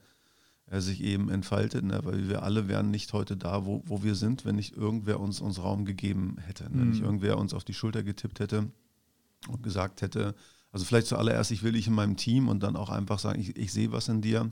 sich 0.71 1.01
eben 1.01 1.29
entfaltet, 1.29 1.83
ne? 1.83 1.99
weil 2.03 2.27
wir 2.29 2.43
alle 2.43 2.67
wären 2.67 2.89
nicht 2.89 3.13
heute 3.13 3.37
da, 3.37 3.65
wo, 3.65 3.83
wo 3.85 4.03
wir 4.03 4.15
sind, 4.15 4.45
wenn 4.45 4.55
nicht 4.55 4.75
irgendwer 4.75 5.19
uns, 5.19 5.39
uns 5.39 5.61
Raum 5.61 5.85
gegeben 5.85 6.37
hätte. 6.39 6.63
Ne? 6.65 6.69
Wenn 6.73 6.89
nicht 6.89 6.99
mhm. 6.99 7.05
irgendwer 7.05 7.37
uns 7.37 7.53
auf 7.53 7.63
die 7.63 7.73
Schulter 7.73 8.03
getippt 8.03 8.39
hätte 8.39 8.71
und 9.47 9.61
gesagt 9.61 10.01
hätte, 10.01 10.35
also 10.71 10.85
vielleicht 10.85 11.07
zuallererst, 11.07 11.51
ich 11.51 11.63
will 11.63 11.73
dich 11.73 11.87
in 11.87 11.93
meinem 11.93 12.17
Team 12.17 12.47
und 12.47 12.63
dann 12.63 12.75
auch 12.75 12.89
einfach 12.89 13.19
sagen, 13.19 13.39
ich, 13.39 13.55
ich 13.55 13.71
sehe 13.71 13.91
was 13.91 14.07
in 14.07 14.21
dir 14.21 14.51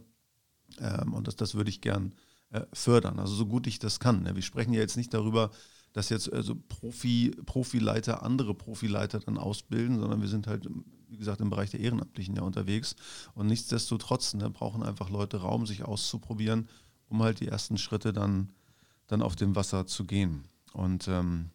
ähm, 0.79 1.13
und 1.13 1.27
das, 1.27 1.35
das 1.35 1.55
würde 1.55 1.69
ich 1.69 1.81
gern 1.81 2.13
äh, 2.51 2.61
fördern, 2.73 3.19
also 3.19 3.33
so 3.33 3.45
gut 3.47 3.65
ich 3.65 3.79
das 3.79 3.99
kann. 3.99 4.23
Ne? 4.23 4.35
Wir 4.35 4.43
sprechen 4.43 4.73
ja 4.73 4.81
jetzt 4.81 4.97
nicht 4.97 5.13
darüber, 5.13 5.51
dass 5.93 6.10
jetzt 6.10 6.31
also 6.31 6.55
Profi, 6.55 7.31
Profileiter 7.45 8.24
andere 8.24 8.53
Profileiter 8.53 9.19
dann 9.19 9.38
ausbilden, 9.38 10.00
sondern 10.00 10.21
wir 10.21 10.29
sind 10.29 10.48
halt, 10.48 10.67
wie 11.10 11.17
gesagt, 11.17 11.41
im 11.41 11.50
Bereich 11.50 11.71
der 11.71 11.81
Ehrenamtlichen 11.81 12.36
ja 12.36 12.43
unterwegs. 12.43 12.95
Und 13.33 13.48
nichtsdestotrotz 13.48 14.33
ne, 14.33 14.50
brauchen 14.50 14.83
einfach 14.83 15.10
Leute 15.10 15.38
Raum, 15.38 15.65
sich 15.65 15.83
auszuprobieren, 15.83 16.69
um 17.07 17.21
halt 17.21 17.39
die 17.39 17.48
ersten 17.48 17.77
Schritte 17.77 18.13
dann, 18.13 18.50
dann 19.07 19.21
auf 19.21 19.36
dem 19.36 19.55
Wasser 19.55 19.86
zu 19.86 20.05
gehen. 20.05 20.45
Und 20.74 21.07
ähm, 21.07 21.50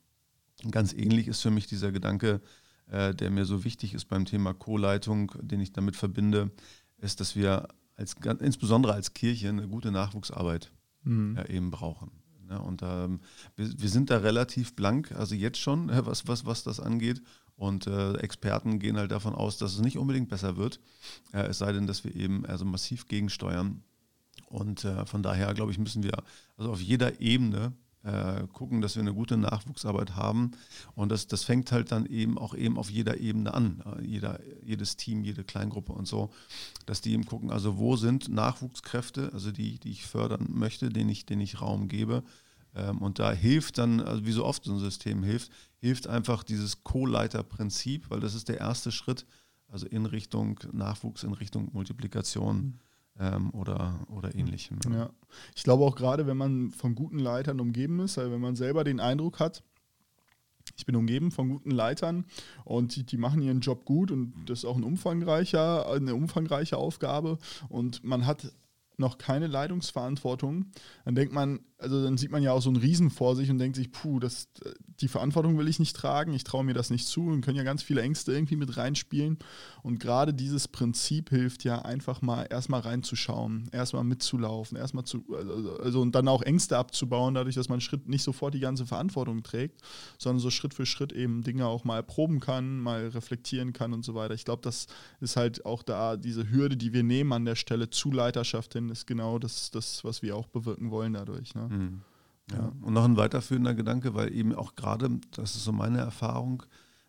ganz 0.70 0.92
ähnlich 0.92 1.28
ist 1.28 1.40
für 1.40 1.50
mich 1.50 1.66
dieser 1.66 1.92
Gedanke, 1.92 2.42
äh, 2.88 3.14
der 3.14 3.30
mir 3.30 3.46
so 3.46 3.64
wichtig 3.64 3.94
ist 3.94 4.06
beim 4.06 4.26
Thema 4.26 4.52
Co-Leitung, 4.52 5.32
den 5.40 5.60
ich 5.60 5.72
damit 5.72 5.96
verbinde, 5.96 6.50
ist, 6.98 7.20
dass 7.20 7.36
wir 7.36 7.68
als, 7.96 8.14
insbesondere 8.40 8.92
als 8.92 9.14
Kirche 9.14 9.48
eine 9.48 9.68
gute 9.68 9.90
Nachwuchsarbeit 9.90 10.70
mhm. 11.02 11.36
ja, 11.36 11.46
eben 11.46 11.70
brauchen. 11.70 12.10
Ja, 12.48 12.58
und 12.58 12.82
ähm, 12.82 13.20
wir, 13.56 13.68
wir, 13.78 13.88
sind 13.88 14.10
da 14.10 14.18
relativ 14.18 14.74
blank, 14.76 15.12
also 15.12 15.34
jetzt 15.34 15.58
schon, 15.58 15.88
was, 16.06 16.26
was, 16.28 16.46
was 16.46 16.62
das 16.62 16.80
angeht. 16.80 17.22
Und 17.56 17.86
äh, 17.86 18.14
Experten 18.18 18.78
gehen 18.78 18.98
halt 18.98 19.10
davon 19.10 19.34
aus, 19.34 19.56
dass 19.56 19.72
es 19.72 19.80
nicht 19.80 19.96
unbedingt 19.96 20.28
besser 20.28 20.56
wird, 20.56 20.78
äh, 21.32 21.46
es 21.46 21.58
sei 21.58 21.72
denn, 21.72 21.86
dass 21.86 22.04
wir 22.04 22.14
eben 22.14 22.44
also 22.44 22.64
massiv 22.66 23.08
gegensteuern. 23.08 23.82
Und 24.48 24.84
äh, 24.84 25.06
von 25.06 25.22
daher, 25.22 25.54
glaube 25.54 25.72
ich, 25.72 25.78
müssen 25.78 26.02
wir 26.02 26.12
also 26.56 26.70
auf 26.70 26.80
jeder 26.80 27.20
Ebene 27.20 27.72
äh, 28.06 28.46
gucken, 28.52 28.80
dass 28.80 28.94
wir 28.94 29.02
eine 29.02 29.12
gute 29.12 29.36
Nachwuchsarbeit 29.36 30.14
haben. 30.14 30.52
Und 30.94 31.10
das, 31.10 31.26
das 31.26 31.42
fängt 31.42 31.72
halt 31.72 31.90
dann 31.90 32.06
eben 32.06 32.38
auch 32.38 32.54
eben 32.54 32.78
auf 32.78 32.88
jeder 32.88 33.18
Ebene 33.18 33.52
an. 33.52 33.82
Äh, 33.84 34.04
jeder, 34.04 34.40
jedes 34.62 34.96
Team, 34.96 35.24
jede 35.24 35.42
Kleingruppe 35.42 35.92
und 35.92 36.06
so, 36.06 36.30
dass 36.86 37.00
die 37.00 37.12
eben 37.12 37.26
gucken, 37.26 37.50
also 37.50 37.78
wo 37.78 37.96
sind 37.96 38.28
Nachwuchskräfte, 38.28 39.30
also 39.32 39.50
die, 39.50 39.80
die 39.80 39.90
ich 39.90 40.06
fördern 40.06 40.46
möchte, 40.50 40.88
denen 40.88 41.10
ich, 41.10 41.26
denen 41.26 41.40
ich 41.40 41.60
Raum 41.60 41.88
gebe. 41.88 42.22
Ähm, 42.76 42.98
und 42.98 43.18
da 43.18 43.32
hilft 43.32 43.78
dann, 43.78 44.00
also 44.00 44.24
wie 44.24 44.32
so 44.32 44.44
oft 44.44 44.64
so 44.64 44.72
ein 44.72 44.78
System 44.78 45.24
hilft, 45.24 45.50
hilft 45.78 46.06
einfach 46.06 46.44
dieses 46.44 46.84
Co-Leiter-Prinzip, 46.84 48.08
weil 48.10 48.20
das 48.20 48.34
ist 48.34 48.48
der 48.48 48.58
erste 48.58 48.92
Schritt, 48.92 49.26
also 49.68 49.86
in 49.86 50.06
Richtung 50.06 50.60
Nachwuchs, 50.70 51.24
in 51.24 51.32
Richtung 51.32 51.70
Multiplikation. 51.72 52.56
Mhm. 52.56 52.78
Ähm, 53.18 53.50
oder, 53.54 54.06
oder 54.14 54.34
ähnlichem. 54.34 54.78
Ja. 54.92 55.10
Ich 55.54 55.64
glaube 55.64 55.84
auch 55.84 55.96
gerade, 55.96 56.26
wenn 56.26 56.36
man 56.36 56.70
von 56.70 56.94
guten 56.94 57.18
Leitern 57.18 57.60
umgeben 57.60 58.00
ist, 58.00 58.18
also 58.18 58.30
wenn 58.30 58.40
man 58.40 58.56
selber 58.56 58.84
den 58.84 59.00
Eindruck 59.00 59.40
hat, 59.40 59.62
ich 60.76 60.84
bin 60.84 60.96
umgeben 60.96 61.30
von 61.30 61.48
guten 61.48 61.70
Leitern 61.70 62.26
und 62.64 62.96
die, 62.96 63.04
die, 63.04 63.16
machen 63.16 63.40
ihren 63.40 63.60
Job 63.60 63.84
gut 63.84 64.10
und 64.10 64.34
das 64.46 64.60
ist 64.60 64.64
auch 64.64 64.76
ein 64.76 64.84
umfangreicher, 64.84 65.90
eine 65.90 66.14
umfangreiche 66.14 66.76
Aufgabe 66.76 67.38
und 67.68 68.04
man 68.04 68.26
hat 68.26 68.52
noch 68.98 69.18
keine 69.18 69.46
Leitungsverantwortung, 69.46 70.66
dann 71.04 71.14
denkt 71.14 71.34
man, 71.34 71.60
also 71.78 72.02
dann 72.02 72.16
sieht 72.16 72.30
man 72.30 72.42
ja 72.42 72.52
auch 72.52 72.62
so 72.62 72.70
einen 72.70 72.78
Riesen 72.78 73.10
vor 73.10 73.36
sich 73.36 73.50
und 73.50 73.58
denkt 73.58 73.76
sich, 73.76 73.92
puh, 73.92 74.18
das, 74.18 74.48
die 75.00 75.08
Verantwortung 75.08 75.58
will 75.58 75.68
ich 75.68 75.78
nicht 75.78 75.94
tragen, 75.94 76.32
ich 76.32 76.44
traue 76.44 76.64
mir 76.64 76.72
das 76.72 76.88
nicht 76.88 77.06
zu 77.06 77.26
und 77.26 77.42
können 77.42 77.56
ja 77.56 77.64
ganz 77.64 77.82
viele 77.82 78.00
Ängste 78.00 78.32
irgendwie 78.32 78.56
mit 78.56 78.76
reinspielen. 78.78 79.38
Und 79.82 80.00
gerade 80.00 80.32
dieses 80.32 80.68
Prinzip 80.68 81.28
hilft 81.30 81.64
ja 81.64 81.82
einfach 81.82 82.22
mal 82.22 82.44
erstmal 82.48 82.80
reinzuschauen, 82.80 83.68
erstmal 83.72 84.04
mitzulaufen, 84.04 84.78
erstmal 84.78 85.04
zu, 85.04 85.24
also, 85.34 85.78
also 85.78 86.00
und 86.00 86.14
dann 86.14 86.28
auch 86.28 86.42
Ängste 86.42 86.78
abzubauen, 86.78 87.34
dadurch, 87.34 87.56
dass 87.56 87.68
man 87.68 87.82
Schritt 87.82 88.08
nicht 88.08 88.22
sofort 88.22 88.54
die 88.54 88.60
ganze 88.60 88.86
Verantwortung 88.86 89.42
trägt, 89.42 89.82
sondern 90.18 90.40
so 90.40 90.50
Schritt 90.50 90.72
für 90.72 90.86
Schritt 90.86 91.12
eben 91.12 91.42
Dinge 91.42 91.66
auch 91.66 91.84
mal 91.84 92.02
proben 92.02 92.40
kann, 92.40 92.80
mal 92.80 93.08
reflektieren 93.08 93.74
kann 93.74 93.92
und 93.92 94.04
so 94.04 94.14
weiter. 94.14 94.32
Ich 94.32 94.46
glaube, 94.46 94.62
das 94.62 94.86
ist 95.20 95.36
halt 95.36 95.66
auch 95.66 95.82
da 95.82 96.16
diese 96.16 96.50
Hürde, 96.50 96.78
die 96.78 96.94
wir 96.94 97.02
nehmen 97.02 97.32
an 97.34 97.44
der 97.44 97.54
Stelle 97.56 97.90
zu 97.90 98.10
Leiterschaft 98.10 98.72
hin, 98.72 98.85
ist 98.90 99.06
genau 99.06 99.38
das, 99.38 99.70
das 99.70 100.04
was 100.04 100.22
wir 100.22 100.36
auch 100.36 100.46
bewirken 100.46 100.90
wollen 100.90 101.14
dadurch. 101.14 101.54
Ne? 101.54 101.68
Mhm. 101.68 102.00
Ja. 102.52 102.72
Und 102.82 102.94
noch 102.94 103.04
ein 103.04 103.16
weiterführender 103.16 103.74
Gedanke, 103.74 104.14
weil 104.14 104.32
eben 104.32 104.54
auch 104.54 104.74
gerade, 104.76 105.10
das 105.32 105.56
ist 105.56 105.64
so 105.64 105.72
meine 105.72 105.98
Erfahrung, 105.98 106.62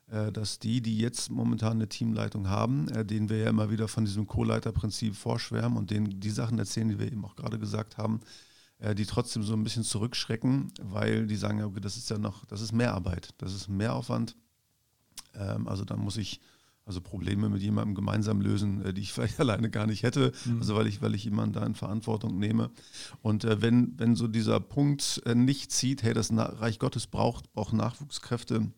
äh, 0.09 0.31
dass 0.31 0.59
die, 0.59 0.81
die 0.81 0.97
jetzt 0.97 1.29
momentan 1.29 1.73
eine 1.73 1.89
Teamleitung 1.89 2.47
haben, 2.47 2.87
äh, 2.89 3.05
denen 3.05 3.29
wir 3.29 3.37
ja 3.37 3.49
immer 3.49 3.69
wieder 3.69 3.87
von 3.87 4.05
diesem 4.05 4.25
Co-Leiter-Prinzip 4.25 5.15
vorschwärmen 5.15 5.77
und 5.77 5.91
denen 5.91 6.19
die 6.19 6.29
Sachen 6.29 6.57
erzählen, 6.57 6.89
die 6.89 6.97
wir 6.99 7.11
eben 7.11 7.23
auch 7.25 7.35
gerade 7.35 7.59
gesagt 7.59 7.97
haben, 7.97 8.21
äh, 8.79 8.95
die 8.95 9.05
trotzdem 9.05 9.43
so 9.43 9.53
ein 9.53 9.63
bisschen 9.63 9.83
zurückschrecken, 9.83 10.71
weil 10.81 11.27
die 11.27 11.35
sagen, 11.35 11.59
ja, 11.59 11.65
okay, 11.65 11.81
das 11.81 11.97
ist 11.97 12.09
ja 12.09 12.17
noch, 12.17 12.45
das 12.45 12.61
ist 12.61 12.71
mehr 12.71 12.93
Arbeit, 12.93 13.33
das 13.37 13.53
ist 13.53 13.67
mehr 13.67 13.93
Aufwand. 13.93 14.35
Ähm, 15.35 15.67
also 15.67 15.83
da 15.83 15.95
muss 15.97 16.17
ich 16.17 16.39
also 16.87 17.01
Probleme 17.01 17.49
mit 17.49 17.61
jemandem 17.61 17.95
gemeinsam 17.95 18.41
lösen, 18.41 18.83
äh, 18.83 18.93
die 18.93 19.01
ich 19.01 19.13
vielleicht 19.13 19.39
alleine 19.39 19.69
gar 19.69 19.85
nicht 19.85 20.03
hätte, 20.03 20.31
mhm. 20.45 20.59
also 20.59 20.75
weil 20.75 20.87
ich, 20.87 21.01
weil 21.01 21.13
ich 21.13 21.25
jemanden 21.25 21.53
da 21.53 21.65
in 21.65 21.75
Verantwortung 21.75 22.39
nehme. 22.39 22.71
Und 23.21 23.43
äh, 23.43 23.61
wenn, 23.61 23.93
wenn 23.99 24.15
so 24.15 24.27
dieser 24.27 24.59
Punkt 24.59 25.21
äh, 25.25 25.35
nicht 25.35 25.71
zieht, 25.71 26.01
hey, 26.01 26.13
das 26.13 26.31
Reich 26.33 26.79
Gottes 26.79 27.05
braucht, 27.05 27.51
braucht 27.53 27.73
Nachwuchskräfte, 27.73 28.71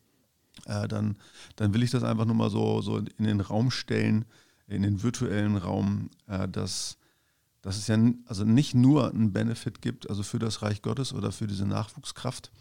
äh, 0.66 0.88
dann, 0.88 1.18
dann 1.56 1.74
will 1.74 1.84
ich 1.84 1.92
das 1.92 2.04
einfach 2.04 2.26
nur 2.26 2.36
mal 2.36 2.50
so, 2.50 2.82
so 2.82 2.98
in 2.98 3.24
den 3.24 3.40
Raum 3.40 3.72
stellen, 3.72 4.26
in 4.68 4.82
den 4.82 5.04
virtuellen 5.04 5.56
Raum, 5.56 6.10
äh, 6.28 6.48
dass, 6.48 6.98
dass 7.62 7.78
es 7.78 7.88
ja 7.88 7.98
also 8.26 8.44
nicht 8.44 8.74
nur 8.74 9.12
einen 9.12 9.34
Benefit 9.34 9.82
gibt, 9.82 10.10
also 10.10 10.24
für 10.24 10.40
das 10.40 10.64
Reich 10.64 10.82
Gottes 10.82 11.14
oder 11.14 11.32
für 11.32 11.48
diese 11.48 11.66
Nachwuchskraft, 11.66 12.52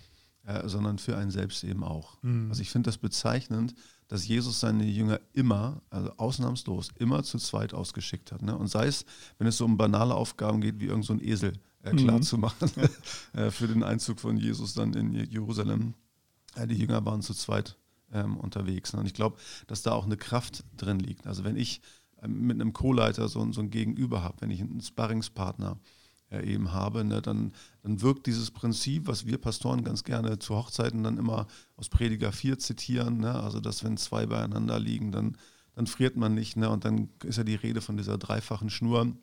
äh, 0.45 0.69
sondern 0.69 0.99
für 0.99 1.17
einen 1.17 1.31
selbst 1.31 1.65
eben 1.65 1.85
auch. 1.85 2.23
Mhm. 2.23 2.51
Also 2.51 2.61
ich 2.61 2.71
finde 2.71 2.89
das 2.89 2.99
bezeichnend, 2.99 3.75
dass 4.09 4.27
Jesus 4.27 4.61
seine 4.61 4.85
Jünger 4.85 5.21
immer, 5.35 5.83
also 5.91 6.11
ausnahmslos, 6.17 6.89
immer 6.99 7.23
zu 7.23 7.39
zweit 7.39 7.75
ausgeschickt 7.75 8.33
hat. 8.33 8.43
Ne? 8.43 8.57
Und 8.57 8.69
sei 8.69 8.87
es, 8.87 9.05
wenn 9.39 9.47
es 9.47 9.59
so 9.59 9.65
um 9.65 9.77
banale 9.77 10.15
Aufgaben 10.15 10.61
geht, 10.61 10.81
wie 10.81 10.87
irgend 10.87 11.05
so 11.05 11.13
ein 11.13 11.23
Esel 11.23 11.53
äh, 11.83 11.93
klar 11.95 12.17
mhm. 12.17 12.23
zu 12.23 12.39
machen 12.39 12.71
äh, 13.35 13.51
für 13.51 13.69
den 13.69 13.83
Einzug 13.83 14.19
von 14.19 14.37
Jesus 14.37 14.75
dann 14.75 14.95
in 14.95 15.13
Jerusalem. 15.13 15.95
Äh, 16.55 16.67
die 16.67 16.77
Jünger 16.77 17.05
waren 17.05 17.23
zu 17.23 17.35
zweit 17.35 17.77
ähm, 18.13 18.39
unterwegs. 18.39 18.95
Ne? 18.95 19.01
Und 19.01 19.07
ich 19.07 19.15
glaube, 19.15 19.37
dass 19.67 19.83
da 19.83 19.93
auch 19.93 20.07
eine 20.07 20.17
Kraft 20.17 20.65
drin 20.77 20.99
liegt. 20.99 21.27
Also 21.27 21.45
wenn 21.45 21.57
ich 21.57 21.83
ähm, 22.23 22.47
mit 22.47 22.61
einem 22.61 22.73
Co-Leiter 22.73 23.29
so, 23.29 23.53
so 23.53 23.61
ein 23.61 23.71
Gegenüber 23.71 24.23
habe, 24.23 24.41
wenn 24.41 24.51
ich 24.51 24.61
einen 24.61 24.81
Sparringspartner 24.81 25.79
äh, 26.31 26.45
eben 26.45 26.73
habe, 26.73 27.05
ne, 27.05 27.23
dann, 27.23 27.53
dann 27.83 28.03
wirkt 28.03 28.27
dieses 28.27 28.51
Prinzip, 28.51 29.07
was 29.07 29.27
wir 29.27 29.39
Pastoren 29.39 29.85
ganz 29.85 30.05
gerne 30.05 30.39
zu 30.39 30.55
Hochzeiten 30.57 31.03
dann 31.03 31.19
immer 31.19 31.47
aus 31.77 31.89
Prediger 31.89 32.33
4 32.33 32.59
zitieren, 32.59 33.19
ne, 33.19 33.35
also 33.35 33.61
dass 33.61 33.85
wenn 33.85 33.97
zwei 33.97 34.27
beieinander 34.27 34.79
liegen, 34.79 35.13
dann, 35.13 35.37
dann 35.75 35.87
friert 35.87 36.17
man 36.17 36.35
nicht. 36.35 36.57
Ne, 36.57 36.69
und 36.71 36.85
dann 36.85 37.09
ist 37.25 37.39
ja 37.39 37.45
die 37.45 37.55
Rede 37.55 37.81
von 37.81 37.97
dieser 37.97 38.19
dreifachen 38.19 38.71
Schnur. 38.71 39.17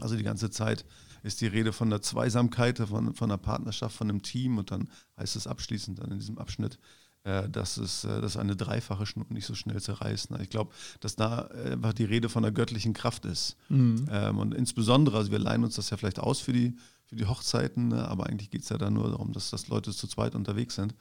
Also 0.00 0.16
die 0.16 0.22
ganze 0.22 0.50
Zeit 0.50 0.84
ist 1.22 1.40
die 1.40 1.46
Rede 1.46 1.72
von 1.72 1.90
der 1.90 2.02
Zweisamkeit, 2.02 2.78
von, 2.78 3.14
von 3.14 3.28
der 3.28 3.36
Partnerschaft, 3.36 3.96
von 3.96 4.08
einem 4.08 4.22
Team 4.22 4.58
und 4.58 4.70
dann 4.70 4.88
heißt 5.18 5.36
es 5.36 5.46
abschließend 5.46 5.98
dann 5.98 6.10
in 6.10 6.18
diesem 6.18 6.38
Abschnitt, 6.38 6.78
dass 7.24 7.76
es 7.76 8.04
äh, 8.04 8.20
dass 8.20 8.36
eine 8.36 8.56
dreifache 8.56 9.06
Schnur 9.06 9.26
nicht 9.28 9.46
so 9.46 9.54
schnell 9.54 9.80
zerreißt. 9.80 10.32
Ne? 10.32 10.40
Ich 10.42 10.50
glaube, 10.50 10.72
dass 11.00 11.14
da 11.14 11.48
äh, 11.54 11.72
einfach 11.72 11.92
die 11.92 12.04
Rede 12.04 12.28
von 12.28 12.42
der 12.42 12.52
göttlichen 12.52 12.94
Kraft 12.94 13.24
ist. 13.24 13.56
Mhm. 13.68 14.06
Ähm, 14.10 14.38
und 14.38 14.54
insbesondere, 14.54 15.18
also 15.18 15.30
wir 15.30 15.38
leihen 15.38 15.62
uns 15.62 15.76
das 15.76 15.90
ja 15.90 15.96
vielleicht 15.96 16.18
aus 16.18 16.40
für 16.40 16.52
die, 16.52 16.76
für 17.06 17.16
die 17.16 17.26
Hochzeiten, 17.26 17.88
ne? 17.88 18.08
aber 18.08 18.26
eigentlich 18.26 18.50
geht 18.50 18.62
es 18.62 18.70
ja 18.70 18.78
da 18.78 18.90
nur 18.90 19.10
darum, 19.10 19.32
dass, 19.32 19.50
dass 19.50 19.68
Leute 19.68 19.92
zu 19.92 20.08
zweit 20.08 20.34
unterwegs 20.34 20.74
sind. 20.74 20.94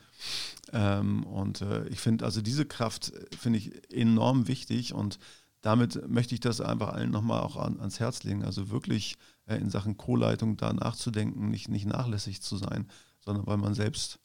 Ähm, 0.71 1.23
und 1.23 1.61
äh, 1.61 1.87
ich 1.87 1.99
finde, 1.99 2.23
also 2.25 2.41
diese 2.41 2.65
Kraft 2.65 3.13
finde 3.39 3.57
ich 3.57 3.91
enorm 3.91 4.47
wichtig 4.47 4.93
und 4.93 5.17
damit 5.61 6.07
möchte 6.07 6.33
ich 6.33 6.39
das 6.39 6.59
einfach 6.59 6.89
allen 6.89 7.11
nochmal 7.11 7.41
auch 7.41 7.55
an, 7.55 7.79
ans 7.79 7.99
Herz 7.99 8.23
legen. 8.23 8.43
Also 8.43 8.69
wirklich 8.69 9.15
äh, 9.45 9.57
in 9.57 9.69
Sachen 9.69 9.97
Co-Leitung 9.97 10.57
da 10.57 10.73
nachzudenken, 10.73 11.49
nicht, 11.49 11.69
nicht 11.69 11.85
nachlässig 11.85 12.41
zu 12.41 12.57
sein, 12.57 12.87
sondern 13.23 13.47
weil 13.47 13.57
man 13.57 13.73
selbst 13.73 14.19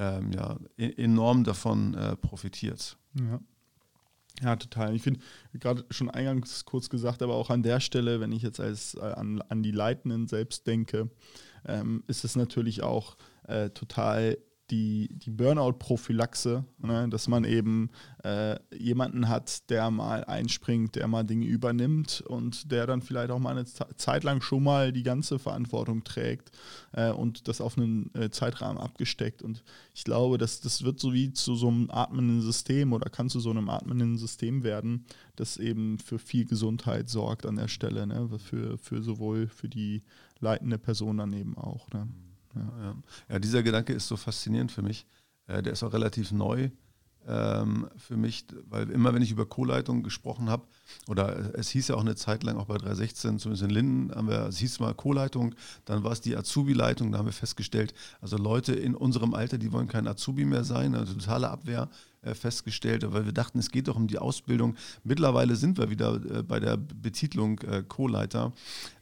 ähm, 0.00 0.32
ja, 0.32 0.58
e-, 0.78 1.04
enorm 1.04 1.44
davon 1.44 1.94
äh, 1.94 2.16
profitiert. 2.16 2.96
Ja. 3.14 3.40
Ja, 4.42 4.56
total. 4.56 4.96
Ich 4.96 5.02
finde, 5.02 5.20
gerade 5.52 5.84
schon 5.90 6.08
eingangs 6.08 6.64
kurz 6.64 6.88
gesagt, 6.88 7.20
aber 7.20 7.34
auch 7.34 7.50
an 7.50 7.62
der 7.62 7.80
Stelle, 7.80 8.20
wenn 8.20 8.32
ich 8.32 8.42
jetzt 8.42 8.58
als, 8.58 8.94
äh, 8.94 9.00
an, 9.00 9.42
an 9.48 9.62
die 9.62 9.72
Leitenden 9.72 10.28
selbst 10.28 10.66
denke, 10.66 11.10
ähm, 11.66 12.04
ist 12.06 12.24
es 12.24 12.36
natürlich 12.36 12.82
auch 12.82 13.18
äh, 13.46 13.68
total 13.68 14.38
die, 14.70 15.08
die 15.12 15.30
Burnout-Prophylaxe, 15.30 16.64
ne? 16.78 17.08
dass 17.08 17.28
man 17.28 17.44
eben 17.44 17.90
äh, 18.24 18.56
jemanden 18.76 19.28
hat, 19.28 19.68
der 19.70 19.90
mal 19.90 20.24
einspringt, 20.24 20.94
der 20.94 21.08
mal 21.08 21.24
Dinge 21.24 21.46
übernimmt 21.46 22.22
und 22.26 22.70
der 22.70 22.86
dann 22.86 23.02
vielleicht 23.02 23.30
auch 23.30 23.38
mal 23.38 23.50
eine 23.50 23.64
Zeit 23.64 24.24
lang 24.24 24.40
schon 24.40 24.62
mal 24.62 24.92
die 24.92 25.02
ganze 25.02 25.38
Verantwortung 25.38 26.04
trägt 26.04 26.50
äh, 26.92 27.10
und 27.10 27.48
das 27.48 27.60
auf 27.60 27.76
einen 27.76 28.14
äh, 28.14 28.30
Zeitrahmen 28.30 28.80
abgesteckt. 28.80 29.42
Und 29.42 29.62
ich 29.94 30.04
glaube, 30.04 30.38
dass 30.38 30.60
das 30.60 30.84
wird 30.84 31.00
so 31.00 31.12
wie 31.12 31.32
zu 31.32 31.54
so 31.54 31.68
einem 31.68 31.90
atmenden 31.90 32.40
System 32.40 32.92
oder 32.92 33.10
kann 33.10 33.28
zu 33.28 33.40
so 33.40 33.50
einem 33.50 33.68
atmenden 33.68 34.18
System 34.18 34.62
werden, 34.62 35.04
das 35.36 35.56
eben 35.56 35.98
für 35.98 36.18
viel 36.18 36.44
Gesundheit 36.44 37.08
sorgt 37.08 37.46
an 37.46 37.56
der 37.56 37.68
Stelle, 37.68 38.06
ne? 38.06 38.28
für, 38.38 38.78
für 38.78 39.02
sowohl 39.02 39.48
für 39.48 39.68
die 39.68 40.02
leitende 40.38 40.78
Person 40.78 41.18
dann 41.18 41.32
eben 41.32 41.56
auch. 41.56 41.90
Ne? 41.90 42.08
Ja, 42.54 42.72
ja. 42.82 42.94
ja, 43.28 43.38
dieser 43.38 43.62
Gedanke 43.62 43.92
ist 43.92 44.08
so 44.08 44.16
faszinierend 44.16 44.72
für 44.72 44.82
mich. 44.82 45.06
Äh, 45.46 45.62
der 45.62 45.72
ist 45.72 45.82
auch 45.82 45.92
relativ 45.92 46.32
neu 46.32 46.70
ähm, 47.26 47.88
für 47.96 48.16
mich, 48.16 48.46
weil 48.68 48.90
immer 48.90 49.14
wenn 49.14 49.22
ich 49.22 49.30
über 49.30 49.46
Co-Leitung 49.46 50.02
gesprochen 50.02 50.48
habe, 50.48 50.64
oder 51.06 51.54
es 51.54 51.68
hieß 51.68 51.88
ja 51.88 51.94
auch 51.94 52.00
eine 52.00 52.16
Zeit 52.16 52.42
lang 52.42 52.56
auch 52.56 52.66
bei 52.66 52.78
316, 52.78 53.38
zumindest 53.38 53.62
in 53.62 53.70
Linden, 53.70 54.14
haben 54.14 54.28
wir, 54.28 54.46
es 54.46 54.58
hieß 54.58 54.80
mal 54.80 54.94
Co-Leitung, 54.94 55.54
dann 55.84 56.02
war 56.02 56.12
es 56.12 56.20
die 56.20 56.36
Azubi-Leitung, 56.36 57.12
da 57.12 57.18
haben 57.18 57.26
wir 57.26 57.32
festgestellt, 57.32 57.94
also 58.20 58.36
Leute 58.36 58.72
in 58.72 58.94
unserem 58.94 59.34
Alter, 59.34 59.58
die 59.58 59.72
wollen 59.72 59.88
kein 59.88 60.06
Azubi 60.06 60.44
mehr 60.44 60.64
sein, 60.64 60.94
also 60.94 61.14
totale 61.14 61.50
Abwehr 61.50 61.88
äh, 62.22 62.34
festgestellt, 62.34 63.04
weil 63.12 63.26
wir 63.26 63.32
dachten, 63.32 63.58
es 63.58 63.70
geht 63.70 63.88
doch 63.88 63.96
um 63.96 64.06
die 64.06 64.18
Ausbildung. 64.18 64.76
Mittlerweile 65.04 65.56
sind 65.56 65.78
wir 65.78 65.90
wieder 65.90 66.14
äh, 66.14 66.42
bei 66.42 66.58
der 66.58 66.76
Betitlung 66.76 67.58
äh, 67.60 67.82
Co-Leiter. 67.86 68.52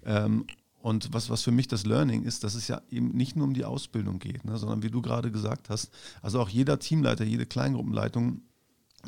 Ähm, 0.04 0.44
und 0.80 1.12
was, 1.12 1.28
was 1.28 1.42
für 1.42 1.50
mich 1.50 1.68
das 1.68 1.84
Learning 1.84 2.22
ist, 2.22 2.44
dass 2.44 2.54
es 2.54 2.68
ja 2.68 2.80
eben 2.90 3.10
nicht 3.10 3.36
nur 3.36 3.46
um 3.46 3.54
die 3.54 3.64
Ausbildung 3.64 4.18
geht, 4.18 4.44
ne, 4.44 4.56
sondern 4.58 4.82
wie 4.82 4.90
du 4.90 5.02
gerade 5.02 5.30
gesagt 5.30 5.70
hast, 5.70 5.90
also 6.22 6.40
auch 6.40 6.48
jeder 6.48 6.78
Teamleiter, 6.78 7.24
jede 7.24 7.46
Kleingruppenleitung, 7.46 8.42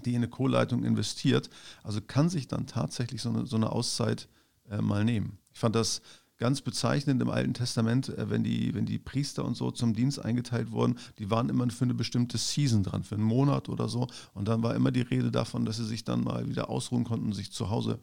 die 0.05 0.11
in 0.11 0.17
eine 0.17 0.29
Co-Leitung 0.29 0.85
investiert, 0.85 1.51
also 1.83 2.01
kann 2.01 2.29
sich 2.29 2.49
dann 2.49 2.67
tatsächlich 2.67 3.23
so 3.23 3.29
eine, 3.31 3.47
so 3.47 3.57
eine 3.57 3.71
Auszeit 3.71 4.29
äh, 4.69 4.81
mal 4.81 5.05
nehmen. 5.05 5.39
Ich 5.53 5.59
fand 5.59 5.75
das 5.75 6.03
ganz 6.41 6.63
bezeichnend 6.63 7.23
im 7.23 7.31
Alten 7.31 7.55
Testament, 7.55 8.09
äh, 8.09 8.29
wenn 8.29 8.43
die, 8.43 8.75
wenn 8.75 8.87
die 8.87 8.99
Priester 8.99 9.45
und 9.45 9.57
so 9.57 9.71
zum 9.71 9.95
Dienst 9.95 10.25
eingeteilt 10.25 10.73
wurden, 10.73 10.99
die 11.19 11.31
waren 11.31 11.49
immer 11.49 11.69
für 11.71 11.85
eine 11.85 11.95
bestimmte 11.95 12.39
Season 12.39 12.83
dran, 12.83 13.05
für 13.05 13.15
einen 13.15 13.25
Monat 13.25 13.69
oder 13.69 13.89
so. 13.89 14.09
Und 14.35 14.49
dann 14.49 14.63
war 14.63 14.75
immer 14.75 14.91
die 14.91 15.03
Rede 15.03 15.31
davon, 15.31 15.65
dass 15.65 15.77
sie 15.77 15.85
sich 15.85 16.03
dann 16.03 16.25
mal 16.25 16.49
wieder 16.49 16.69
ausruhen 16.69 17.05
konnten, 17.05 17.33
sich 17.33 17.53
zu 17.53 17.71
Hause, 17.71 18.01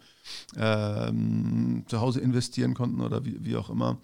ähm, 0.56 1.84
zu 1.88 2.00
Hause 2.00 2.22
investieren 2.22 2.76
konnten 2.76 3.02
oder 3.02 3.26
wie, 3.26 3.44
wie 3.44 3.58
auch 3.58 3.70
immer. 3.70 3.98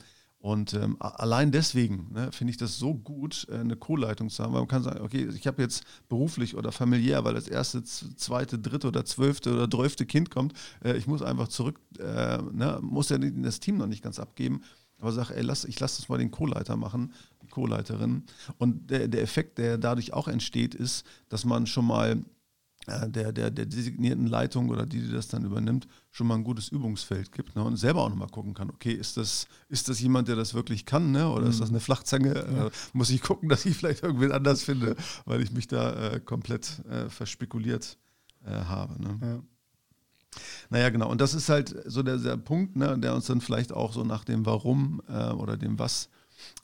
Und 0.44 0.74
ähm, 0.74 0.98
allein 1.00 1.54
deswegen 1.54 2.12
ne, 2.12 2.30
finde 2.34 2.52
ich 2.52 2.58
das 2.58 2.78
so 2.78 2.94
gut, 2.94 3.48
äh, 3.50 3.60
eine 3.60 3.78
Co-Leitung 3.78 4.30
zu 4.30 4.44
haben, 4.44 4.52
weil 4.52 4.60
man 4.60 4.68
kann 4.68 4.84
sagen, 4.84 5.00
okay, 5.00 5.30
ich 5.34 5.48
habe 5.48 5.62
jetzt 5.62 5.86
beruflich 6.10 6.58
oder 6.58 6.74
familiär, 6.74 7.24
weil 7.24 7.34
das 7.34 7.48
erste, 7.48 7.82
zweite, 7.82 8.60
dritte 8.60 8.90
oder 8.90 9.06
zwölfte 9.06 9.54
oder 9.54 9.70
dreißte 9.70 10.06
Kind 10.06 10.32
kommt, 10.32 10.52
äh, 10.84 10.98
ich 10.98 11.08
muss 11.08 11.22
einfach 11.22 11.48
zurück, 11.48 11.80
äh, 11.98 12.40
ne, 12.52 12.78
muss 12.82 13.08
ja 13.08 13.18
das 13.20 13.62
Team 13.62 13.78
noch 13.78 13.88
nicht 13.88 14.04
ganz 14.04 14.20
abgeben, 14.20 14.64
aber 15.00 15.14
sage, 15.14 15.34
ey, 15.34 15.44
lass, 15.44 15.64
ich 15.64 15.80
lasse 15.80 16.02
das 16.02 16.10
mal 16.10 16.18
den 16.18 16.32
Co-Leiter 16.32 16.76
machen, 16.76 17.14
die 17.42 17.48
Co-Leiterin. 17.48 18.24
Und 18.58 18.92
der, 18.92 19.08
der 19.08 19.22
Effekt, 19.22 19.58
der 19.60 19.78
dadurch 19.78 20.12
auch 20.12 20.28
entsteht, 20.28 20.76
ist, 20.76 21.06
dass 21.30 21.46
man 21.46 21.68
schon 21.68 21.88
mal 21.88 22.22
der, 22.88 23.32
der, 23.32 23.52
der 23.52 23.66
designierten 23.66 24.28
Leitung 24.28 24.70
oder 24.70 24.86
die, 24.86 25.02
die 25.02 25.12
das 25.12 25.28
dann 25.28 25.46
übernimmt, 25.46 25.88
schon 26.12 26.28
mal 26.28 26.36
ein 26.36 26.44
gutes 26.44 26.70
Übungsfeld 26.70 27.32
gibt 27.32 27.56
ne? 27.56 27.64
und 27.64 27.78
selber 27.78 28.02
auch 28.02 28.10
nochmal 28.10 28.28
gucken 28.30 28.54
kann, 28.54 28.70
okay, 28.70 28.92
ist 28.92 29.18
das, 29.18 29.48
ist 29.70 29.90
das 29.90 30.00
jemand, 30.00 30.28
der 30.28 30.36
das 30.36 30.54
wirklich 30.54 30.86
kann 30.86 31.12
ne? 31.12 31.30
oder 31.30 31.46
mhm. 31.46 31.52
ist 31.52 31.62
das 31.62 31.70
eine 31.70 31.80
Flachzange? 31.80 32.34
Ja. 32.36 32.68
Äh, 32.68 32.72
muss 32.94 33.10
ich 33.10 33.22
gucken, 33.22 33.50
dass 33.50 33.66
ich 33.66 33.78
vielleicht 33.78 34.04
irgendwen 34.04 34.32
anders 34.32 34.64
finde, 34.64 34.96
weil 35.26 35.42
ich 35.42 35.52
mich 35.52 35.68
da 35.68 36.12
äh, 36.12 36.20
komplett 36.20 36.84
äh, 36.90 37.10
verspekuliert 37.10 37.98
äh, 38.46 38.52
habe. 38.52 39.02
Ne? 39.02 39.18
Ja. 39.22 39.40
Naja, 40.70 40.90
genau. 40.90 41.10
Und 41.10 41.22
das 41.22 41.34
ist 41.34 41.50
halt 41.50 41.76
so 41.86 42.02
der, 42.04 42.18
der 42.18 42.38
Punkt, 42.38 42.76
ne, 42.76 42.98
der 42.98 43.14
uns 43.14 43.28
dann 43.28 43.42
vielleicht 43.42 43.72
auch 43.72 43.94
so 43.94 44.04
nach 44.04 44.24
dem 44.26 44.46
Warum 44.46 45.02
äh, 45.08 45.30
oder 45.30 45.58
dem 45.58 45.78
Was 45.78 46.10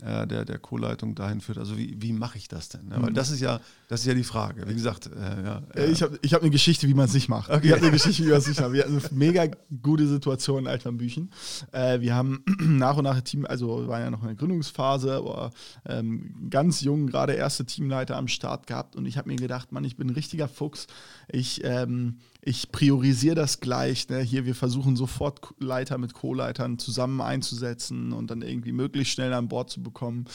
äh, 0.01 0.25
der, 0.27 0.45
der 0.45 0.59
Co-Leitung 0.59 1.15
dahin 1.15 1.41
führt. 1.41 1.57
Also 1.57 1.77
wie, 1.77 2.01
wie 2.01 2.13
mache 2.13 2.37
ich 2.37 2.47
das 2.47 2.69
denn? 2.69 2.87
Ne? 2.87 2.95
Weil 2.99 3.11
mhm. 3.11 3.15
das 3.15 3.31
ist 3.31 3.39
ja, 3.39 3.59
das 3.89 4.01
ist 4.01 4.05
ja 4.05 4.13
die 4.13 4.23
Frage. 4.23 4.69
Wie 4.69 4.75
gesagt, 4.75 5.07
äh, 5.07 5.43
ja, 5.43 5.63
äh, 5.73 5.87
ich 5.87 6.03
habe 6.03 6.19
ich 6.21 6.35
hab 6.35 6.41
eine 6.41 6.51
Geschichte, 6.51 6.87
wie 6.87 6.93
man 6.93 7.05
es 7.05 7.13
nicht 7.15 7.27
macht. 7.27 7.49
Okay. 7.49 7.65
Ich 7.65 7.71
habe 7.71 7.81
eine 7.81 7.91
Geschichte, 7.91 8.23
wie 8.23 8.29
man 8.29 8.37
es 8.37 8.47
nicht 8.47 8.61
macht. 8.61 8.71
Wir 8.71 8.83
hatten 8.83 8.99
eine 8.99 9.17
mega 9.17 9.47
gute 9.81 10.07
Situation 10.07 10.59
in 10.59 10.67
Alternbüchen. 10.67 11.31
Äh, 11.71 11.99
wir 11.99 12.13
haben 12.13 12.43
nach 12.59 12.97
und 12.97 13.05
nach 13.05 13.17
ein 13.17 13.23
Team, 13.23 13.47
also 13.47 13.87
war 13.87 13.99
ja 13.99 14.11
noch 14.11 14.21
eine 14.21 14.35
Gründungsphase, 14.35 15.15
aber 15.15 15.49
ähm, 15.87 16.49
ganz 16.51 16.81
jung, 16.81 17.07
gerade 17.07 17.33
erste 17.33 17.65
Teamleiter 17.65 18.15
am 18.15 18.27
Start 18.27 18.67
gehabt 18.67 18.95
und 18.95 19.07
ich 19.07 19.17
habe 19.17 19.27
mir 19.27 19.37
gedacht, 19.37 19.71
Mann, 19.71 19.83
ich 19.83 19.97
bin 19.97 20.09
ein 20.09 20.13
richtiger 20.13 20.47
Fuchs. 20.47 20.85
Ich 21.27 21.63
ähm, 21.63 22.19
ich 22.41 22.71
priorisiere 22.71 23.35
das 23.35 23.59
gleich. 23.59 24.07
Ne? 24.07 24.21
Hier, 24.21 24.45
wir 24.45 24.55
versuchen 24.55 24.95
sofort 24.95 25.41
Leiter 25.59 25.97
mit 25.97 26.13
Co-Leitern 26.13 26.79
zusammen 26.79 27.19
einzusetzen 27.19 28.13
und 28.13 28.31
dann 28.31 28.41
irgendwie 28.41 28.71
möglichst 28.71 29.13
schnell 29.13 29.33
an 29.33 29.49
Bord 29.49 29.69
zu 29.69 29.83
bekommen. 29.83 30.25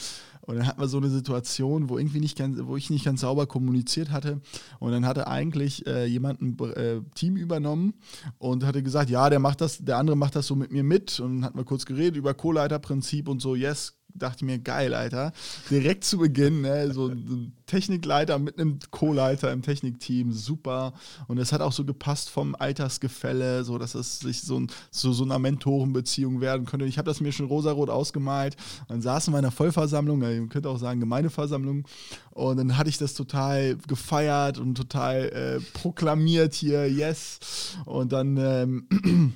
Und 0.45 0.55
dann 0.55 0.67
hatten 0.67 0.79
wir 0.79 0.87
so 0.87 0.97
eine 0.97 1.09
Situation, 1.09 1.89
wo 1.89 1.97
irgendwie 1.97 2.19
nicht 2.19 2.37
ganz, 2.37 2.57
wo 2.63 2.77
ich 2.77 2.89
nicht 2.89 3.05
ganz 3.05 3.21
sauber 3.21 3.47
kommuniziert 3.47 4.11
hatte. 4.11 4.41
Und 4.79 4.91
dann 4.91 5.05
hatte 5.05 5.27
eigentlich 5.27 5.85
äh, 5.87 6.05
jemand 6.05 6.41
ein 6.41 6.57
äh, 6.75 7.01
Team 7.15 7.35
übernommen 7.35 7.93
und 8.37 8.63
hatte 8.63 8.83
gesagt, 8.83 9.09
ja, 9.09 9.29
der 9.29 9.39
macht 9.39 9.61
das, 9.61 9.79
der 9.79 9.97
andere 9.97 10.15
macht 10.15 10.35
das 10.35 10.47
so 10.47 10.55
mit 10.55 10.71
mir 10.71 10.83
mit. 10.83 11.19
Und 11.19 11.37
dann 11.37 11.45
hatten 11.45 11.57
wir 11.57 11.65
kurz 11.65 11.85
geredet 11.85 12.15
über 12.15 12.33
Co-Leiter-Prinzip 12.33 13.27
und 13.27 13.41
so, 13.41 13.55
yes, 13.55 13.95
dachte 14.15 14.45
mir, 14.45 14.59
geil, 14.59 14.93
Alter. 14.93 15.33
Direkt 15.69 16.03
zu 16.03 16.17
Beginn, 16.17 16.61
ne, 16.61 16.91
so 16.93 17.07
ein 17.07 17.53
Technikleiter 17.65 18.39
mit 18.39 18.59
einem 18.59 18.79
Co-Leiter 18.91 19.51
im 19.51 19.61
Technikteam, 19.61 20.31
super. 20.31 20.93
Und 21.27 21.37
es 21.37 21.51
hat 21.51 21.61
auch 21.61 21.71
so 21.71 21.83
gepasst 21.85 22.29
vom 22.29 22.55
Altersgefälle, 22.55 23.63
so 23.63 23.77
dass 23.77 23.95
es 23.95 24.19
sich 24.19 24.41
so, 24.41 24.59
ein, 24.59 24.67
so, 24.91 25.13
so 25.13 25.23
einer 25.23 25.39
Mentorenbeziehung 25.39 26.41
werden 26.41 26.65
könnte. 26.65 26.85
Ich 26.85 26.97
habe 26.97 27.09
das 27.09 27.21
mir 27.21 27.31
schon 27.31 27.47
rosarot 27.47 27.89
ausgemalt. 27.89 28.55
Dann 28.87 29.01
saßen 29.01 29.33
wir 29.33 29.39
in 29.39 29.45
einer 29.45 29.51
Vollversammlung, 29.51 30.21
ihr 30.21 30.47
könnt 30.47 30.67
auch 30.67 30.77
sagen 30.77 30.99
Gemeindeversammlung. 30.99 31.87
Und 32.31 32.57
dann 32.57 32.77
hatte 32.77 32.89
ich 32.89 32.97
das 32.97 33.13
total 33.13 33.77
gefeiert 33.87 34.57
und 34.57 34.75
total 34.75 35.25
äh, 35.25 35.59
proklamiert 35.73 36.53
hier, 36.53 36.89
yes. 36.89 37.75
Und 37.85 38.11
dann 38.11 38.37
ähm, 38.37 39.33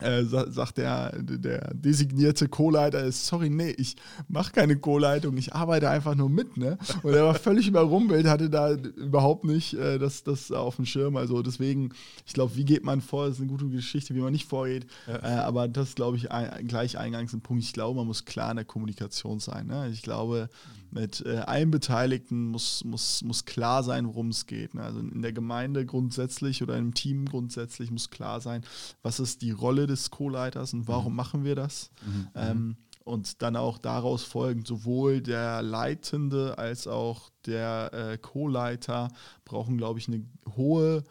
äh, 0.00 0.24
sagt 0.24 0.78
der, 0.78 1.12
der 1.22 1.72
designierte 1.74 2.48
Co-Leiter, 2.48 3.10
sorry, 3.12 3.50
nee, 3.50 3.70
ich 3.70 3.96
mache 4.28 4.52
keine 4.52 4.76
Co-Leitung, 4.76 5.36
ich 5.36 5.54
arbeite 5.54 5.88
einfach 5.90 6.14
nur 6.14 6.28
mit, 6.28 6.56
ne? 6.56 6.78
Und 7.02 7.14
er 7.14 7.24
war 7.24 7.34
völlig 7.34 7.68
überrumpelt, 7.68 8.26
hatte 8.26 8.50
da 8.50 8.72
überhaupt 8.72 9.44
nicht 9.44 9.74
äh, 9.74 9.98
das, 9.98 10.22
das 10.22 10.52
auf 10.52 10.76
dem 10.76 10.86
Schirm. 10.86 11.16
Also 11.16 11.42
deswegen, 11.42 11.90
ich 12.26 12.32
glaube, 12.32 12.56
wie 12.56 12.64
geht 12.64 12.84
man 12.84 13.00
vor, 13.00 13.26
das 13.26 13.36
ist 13.36 13.40
eine 13.40 13.50
gute 13.50 13.68
Geschichte, 13.68 14.14
wie 14.14 14.20
man 14.20 14.32
nicht 14.32 14.48
vorgeht. 14.48 14.86
Ja. 15.06 15.16
Äh, 15.16 15.40
aber 15.40 15.68
das 15.68 15.94
glaube 15.94 16.16
ich, 16.16 16.30
ein, 16.30 16.66
gleich 16.66 16.98
eingangs 16.98 17.32
ein 17.32 17.40
Punkt. 17.40 17.62
Ich 17.64 17.72
glaube, 17.72 17.98
man 17.98 18.06
muss 18.06 18.24
klar 18.24 18.50
in 18.50 18.56
der 18.56 18.64
Kommunikation 18.64 19.40
sein. 19.40 19.66
Ne? 19.66 19.90
Ich 19.92 20.02
glaube, 20.02 20.48
mit 20.90 21.24
äh, 21.26 21.38
allen 21.38 21.70
Beteiligten 21.70 22.46
muss, 22.46 22.84
muss, 22.84 23.22
muss 23.22 23.44
klar 23.44 23.82
sein, 23.82 24.06
worum 24.06 24.28
es 24.28 24.46
geht. 24.46 24.74
Ne? 24.74 24.82
Also 24.82 25.00
in 25.00 25.22
der 25.22 25.32
Gemeinde 25.32 25.84
grundsätzlich 25.84 26.62
oder 26.62 26.76
im 26.76 26.94
Team 26.94 27.26
grundsätzlich 27.26 27.90
muss 27.90 28.10
klar 28.10 28.40
sein, 28.40 28.62
was 29.02 29.18
ist 29.18 29.42
die 29.42 29.50
Rolle 29.50 29.83
des 29.86 30.10
Co-Leiters 30.10 30.72
und 30.72 30.88
warum 30.88 31.12
mhm. 31.12 31.16
machen 31.16 31.44
wir 31.44 31.54
das. 31.54 31.90
Mhm. 32.04 32.28
Ähm, 32.34 32.76
und 33.04 33.42
dann 33.42 33.56
auch 33.56 33.78
daraus 33.78 34.24
folgend 34.24 34.66
sowohl 34.66 35.20
der 35.20 35.60
Leitende 35.62 36.56
als 36.56 36.86
auch 36.86 37.30
der 37.44 37.92
äh, 37.92 38.18
Co-Leiter 38.18 39.10
brauchen, 39.44 39.76
glaube 39.76 39.98
ich, 39.98 40.08
eine 40.08 40.24
hohe 40.56 41.04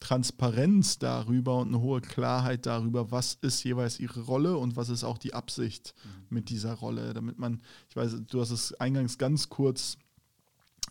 Transparenz 0.00 0.98
darüber 0.98 1.58
und 1.58 1.68
eine 1.68 1.80
hohe 1.80 2.00
Klarheit 2.00 2.66
darüber, 2.66 3.10
was 3.10 3.34
ist 3.34 3.62
jeweils 3.64 4.00
ihre 4.00 4.20
Rolle 4.22 4.56
und 4.56 4.76
was 4.76 4.88
ist 4.88 5.04
auch 5.04 5.18
die 5.18 5.34
Absicht 5.34 5.94
mhm. 6.04 6.36
mit 6.36 6.48
dieser 6.50 6.74
Rolle, 6.74 7.12
damit 7.12 7.38
man, 7.38 7.60
ich 7.88 7.96
weiß, 7.96 8.22
du 8.26 8.40
hast 8.40 8.50
es 8.50 8.72
eingangs 8.80 9.18
ganz 9.18 9.50
kurz 9.50 9.98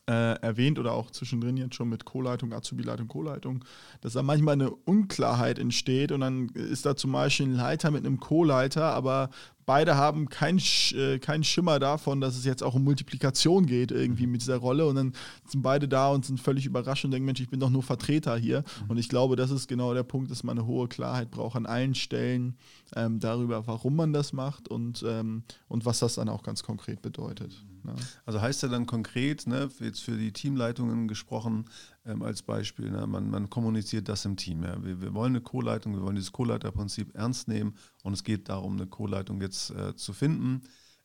äh, 0.09 0.41
erwähnt 0.41 0.79
oder 0.79 0.93
auch 0.93 1.11
zwischendrin 1.11 1.55
jetzt 1.55 1.75
schon 1.75 1.87
mit 1.87 2.03
Co-Leitung, 2.03 2.51
Azubi-Leitung, 2.51 3.07
Co-Leitung, 3.07 3.63
dass 4.01 4.13
da 4.13 4.23
manchmal 4.23 4.53
eine 4.53 4.71
Unklarheit 4.71 5.59
entsteht 5.59 6.11
und 6.11 6.21
dann 6.21 6.49
ist 6.49 6.87
da 6.87 6.95
zum 6.95 7.11
Beispiel 7.11 7.45
ein 7.45 7.53
Leiter 7.53 7.91
mit 7.91 8.05
einem 8.05 8.19
Co-Leiter, 8.19 8.85
aber 8.85 9.29
beide 9.69 9.97
haben 9.97 10.29
keinen 10.29 10.59
äh, 10.95 11.19
kein 11.19 11.43
Schimmer 11.43 11.77
davon, 11.77 12.21
dass 12.21 12.35
es 12.35 12.43
jetzt 12.43 12.63
auch 12.63 12.73
um 12.73 12.83
Multiplikation 12.83 13.67
geht, 13.67 13.91
irgendwie 13.91 14.25
mhm. 14.25 14.31
mit 14.31 14.41
dieser 14.41 14.57
Rolle. 14.57 14.87
Und 14.87 14.95
dann 14.95 15.13
sind 15.45 15.61
beide 15.61 15.87
da 15.87 16.09
und 16.09 16.25
sind 16.25 16.39
völlig 16.39 16.65
überrascht 16.65 17.05
und 17.05 17.11
denken, 17.11 17.27
Mensch, 17.27 17.39
ich 17.39 17.51
bin 17.51 17.59
doch 17.59 17.69
nur 17.69 17.83
Vertreter 17.83 18.35
hier. 18.35 18.61
Mhm. 18.61 18.89
Und 18.89 18.97
ich 18.97 19.09
glaube, 19.09 19.35
das 19.35 19.51
ist 19.51 19.67
genau 19.67 19.93
der 19.93 20.01
Punkt, 20.01 20.31
dass 20.31 20.43
man 20.43 20.57
eine 20.57 20.65
hohe 20.65 20.87
Klarheit 20.87 21.29
braucht 21.29 21.55
an 21.55 21.67
allen 21.67 21.93
Stellen 21.93 22.55
ähm, 22.95 23.19
darüber, 23.19 23.67
warum 23.67 23.95
man 23.95 24.11
das 24.11 24.33
macht 24.33 24.67
und, 24.69 25.05
ähm, 25.07 25.43
und 25.67 25.85
was 25.85 25.99
das 25.99 26.15
dann 26.15 26.29
auch 26.29 26.41
ganz 26.41 26.63
konkret 26.63 27.03
bedeutet. 27.03 27.63
Ne? 27.93 28.01
Also 28.25 28.41
heißt 28.41 28.63
ja 28.63 28.69
dann 28.69 28.85
konkret, 28.85 29.47
ne, 29.47 29.69
jetzt 29.79 30.01
für 30.01 30.17
die 30.17 30.31
Teamleitungen 30.31 31.07
gesprochen, 31.07 31.65
ähm, 32.05 32.21
als 32.21 32.41
Beispiel. 32.41 32.89
Ne? 32.89 33.07
Man, 33.07 33.29
man, 33.29 33.49
kommuniziert 33.49 34.09
das 34.09 34.25
im 34.25 34.35
Team. 34.35 34.63
Ja? 34.63 34.83
Wir, 34.83 35.01
wir, 35.01 35.13
wollen 35.13 35.33
eine 35.33 35.41
Co-Leitung, 35.41 35.93
wir 35.95 36.01
wollen 36.01 36.15
dieses 36.15 36.31
Co-Leiterprinzip 36.31 37.15
ernst 37.15 37.47
nehmen 37.47 37.75
und 38.03 38.13
es 38.13 38.23
geht 38.23 38.49
darum, 38.49 38.73
eine 38.73 38.87
Co-Leitung 38.87 39.41
jetzt 39.41 39.71
äh, 39.71 39.95
zu 39.95 40.13
finden. 40.13 40.61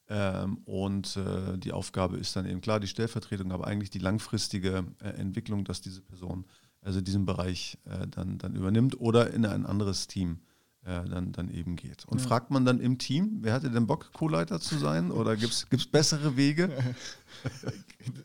Ähm, 0.09 0.59
und 0.65 1.17
äh, 1.17 1.57
die 1.57 1.73
Aufgabe 1.73 2.19
ist 2.19 2.37
dann 2.37 2.47
eben 2.47 2.61
klar 2.61 2.79
die 2.79 2.87
Stellvertretung, 2.87 3.53
aber 3.53 3.67
eigentlich 3.67 3.91
die 3.91 3.99
langfristige 3.99 4.85
äh, 5.01 5.09
Entwicklung, 5.09 5.65
dass 5.65 5.81
diese 5.81 6.03
Person 6.03 6.45
also 6.85 7.01
diesen 7.01 7.25
Bereich 7.25 7.79
äh, 7.87 8.07
dann, 8.07 8.39
dann 8.39 8.55
übernimmt 8.55 9.01
oder 9.01 9.33
in 9.33 9.47
ein 9.47 9.65
anderes 9.67 10.07
Team 10.07 10.41
äh, 10.87 11.09
dann, 11.09 11.33
dann 11.33 11.51
eben 11.51 11.77
geht. 11.77 12.05
Und 12.07 12.21
ja. 12.21 12.27
fragt 12.27 12.51
man 12.51 12.67
dann 12.67 12.79
im 12.79 12.99
Team, 12.99 13.39
wer 13.41 13.55
hatte 13.55 13.71
denn 13.71 13.87
Bock, 13.87 14.13
Co-Leiter 14.13 14.61
zu 14.61 14.77
sein? 14.77 15.11
Oder 15.11 15.37
gibt 15.37 15.53
es 15.71 15.87
bessere 15.87 16.37
Wege? 16.37 16.71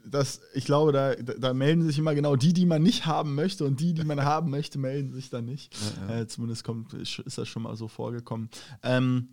Das, 0.05 0.41
ich 0.53 0.65
glaube, 0.65 0.91
da, 0.91 1.15
da, 1.15 1.53
melden 1.53 1.83
sich 1.83 1.97
immer 1.97 2.13
genau 2.13 2.35
die, 2.35 2.51
die 2.51 2.65
man 2.65 2.81
nicht 2.81 3.05
haben 3.05 3.35
möchte 3.35 3.65
und 3.65 3.79
die, 3.79 3.93
die 3.93 4.03
man 4.03 4.23
haben 4.23 4.49
möchte, 4.49 4.77
melden 4.77 5.13
sich 5.13 5.29
dann 5.29 5.45
nicht. 5.45 5.73
Ja, 5.73 6.15
ja. 6.15 6.21
Äh, 6.21 6.27
zumindest 6.27 6.63
kommt, 6.63 6.93
ist 6.93 7.37
das 7.37 7.47
schon 7.47 7.63
mal 7.63 7.75
so 7.77 7.87
vorgekommen. 7.87 8.49
Ähm, 8.83 9.29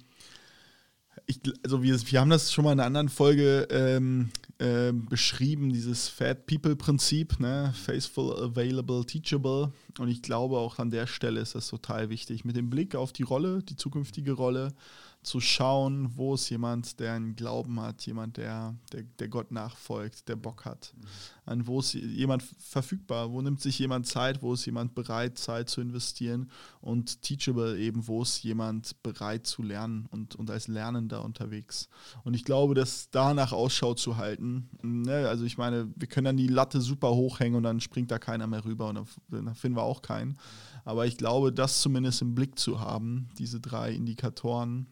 ich, 1.26 1.40
also 1.64 1.82
wir, 1.82 2.00
wir 2.00 2.20
haben 2.20 2.30
das 2.30 2.52
schon 2.52 2.64
mal 2.64 2.72
in 2.72 2.80
einer 2.80 2.86
anderen 2.86 3.08
Folge 3.08 3.66
ähm, 3.70 4.30
äh, 4.58 4.92
beschrieben, 4.92 5.72
dieses 5.72 6.08
Fat 6.08 6.46
People-Prinzip, 6.46 7.38
ne? 7.40 7.74
Faithful, 7.74 8.32
Available, 8.42 9.04
Teachable. 9.04 9.72
Und 9.98 10.08
ich 10.08 10.22
glaube, 10.22 10.58
auch 10.58 10.78
an 10.78 10.90
der 10.90 11.06
Stelle 11.06 11.40
ist 11.40 11.54
das 11.54 11.68
total 11.68 12.08
wichtig, 12.08 12.44
mit 12.44 12.56
dem 12.56 12.70
Blick 12.70 12.94
auf 12.94 13.12
die 13.12 13.22
Rolle, 13.22 13.62
die 13.62 13.76
zukünftige 13.76 14.32
Rolle, 14.32 14.72
zu 15.26 15.40
schauen, 15.40 16.12
wo 16.14 16.34
ist 16.34 16.48
jemand, 16.50 17.00
der 17.00 17.14
einen 17.14 17.34
Glauben 17.34 17.80
hat, 17.80 18.06
jemand, 18.06 18.36
der, 18.36 18.76
der, 18.92 19.02
der 19.18 19.26
Gott 19.26 19.50
nachfolgt, 19.50 20.28
der 20.28 20.36
Bock 20.36 20.64
hat. 20.64 20.94
Mhm. 20.96 21.06
An 21.46 21.66
wo 21.66 21.80
ist 21.80 21.94
jemand 21.94 22.44
verfügbar, 22.44 23.32
wo 23.32 23.42
nimmt 23.42 23.60
sich 23.60 23.76
jemand 23.80 24.06
Zeit, 24.06 24.40
wo 24.40 24.54
ist 24.54 24.66
jemand 24.66 24.94
bereit, 24.94 25.36
Zeit 25.36 25.68
zu 25.68 25.80
investieren 25.80 26.48
und 26.80 27.22
teachable 27.22 27.76
eben, 27.76 28.06
wo 28.06 28.22
ist 28.22 28.44
jemand 28.44 29.02
bereit 29.02 29.48
zu 29.48 29.64
lernen 29.64 30.06
und, 30.12 30.36
und 30.36 30.48
als 30.48 30.68
Lernender 30.68 31.24
unterwegs. 31.24 31.88
Und 32.22 32.34
ich 32.34 32.44
glaube, 32.44 32.74
dass 32.74 33.10
danach 33.10 33.52
Ausschau 33.52 33.94
zu 33.94 34.16
halten, 34.16 34.70
ne, 34.80 35.28
also 35.28 35.44
ich 35.44 35.58
meine, 35.58 35.88
wir 35.96 36.06
können 36.06 36.26
dann 36.26 36.36
die 36.36 36.46
Latte 36.46 36.80
super 36.80 37.10
hochhängen 37.10 37.56
und 37.56 37.64
dann 37.64 37.80
springt 37.80 38.12
da 38.12 38.20
keiner 38.20 38.46
mehr 38.46 38.64
rüber 38.64 38.88
und 38.88 38.94
dann, 38.94 39.06
dann 39.44 39.54
finden 39.56 39.76
wir 39.76 39.82
auch 39.82 40.02
keinen. 40.02 40.38
Aber 40.84 41.04
ich 41.04 41.16
glaube, 41.16 41.52
das 41.52 41.80
zumindest 41.80 42.22
im 42.22 42.36
Blick 42.36 42.60
zu 42.60 42.78
haben, 42.78 43.28
diese 43.38 43.58
drei 43.58 43.90
Indikatoren, 43.90 44.86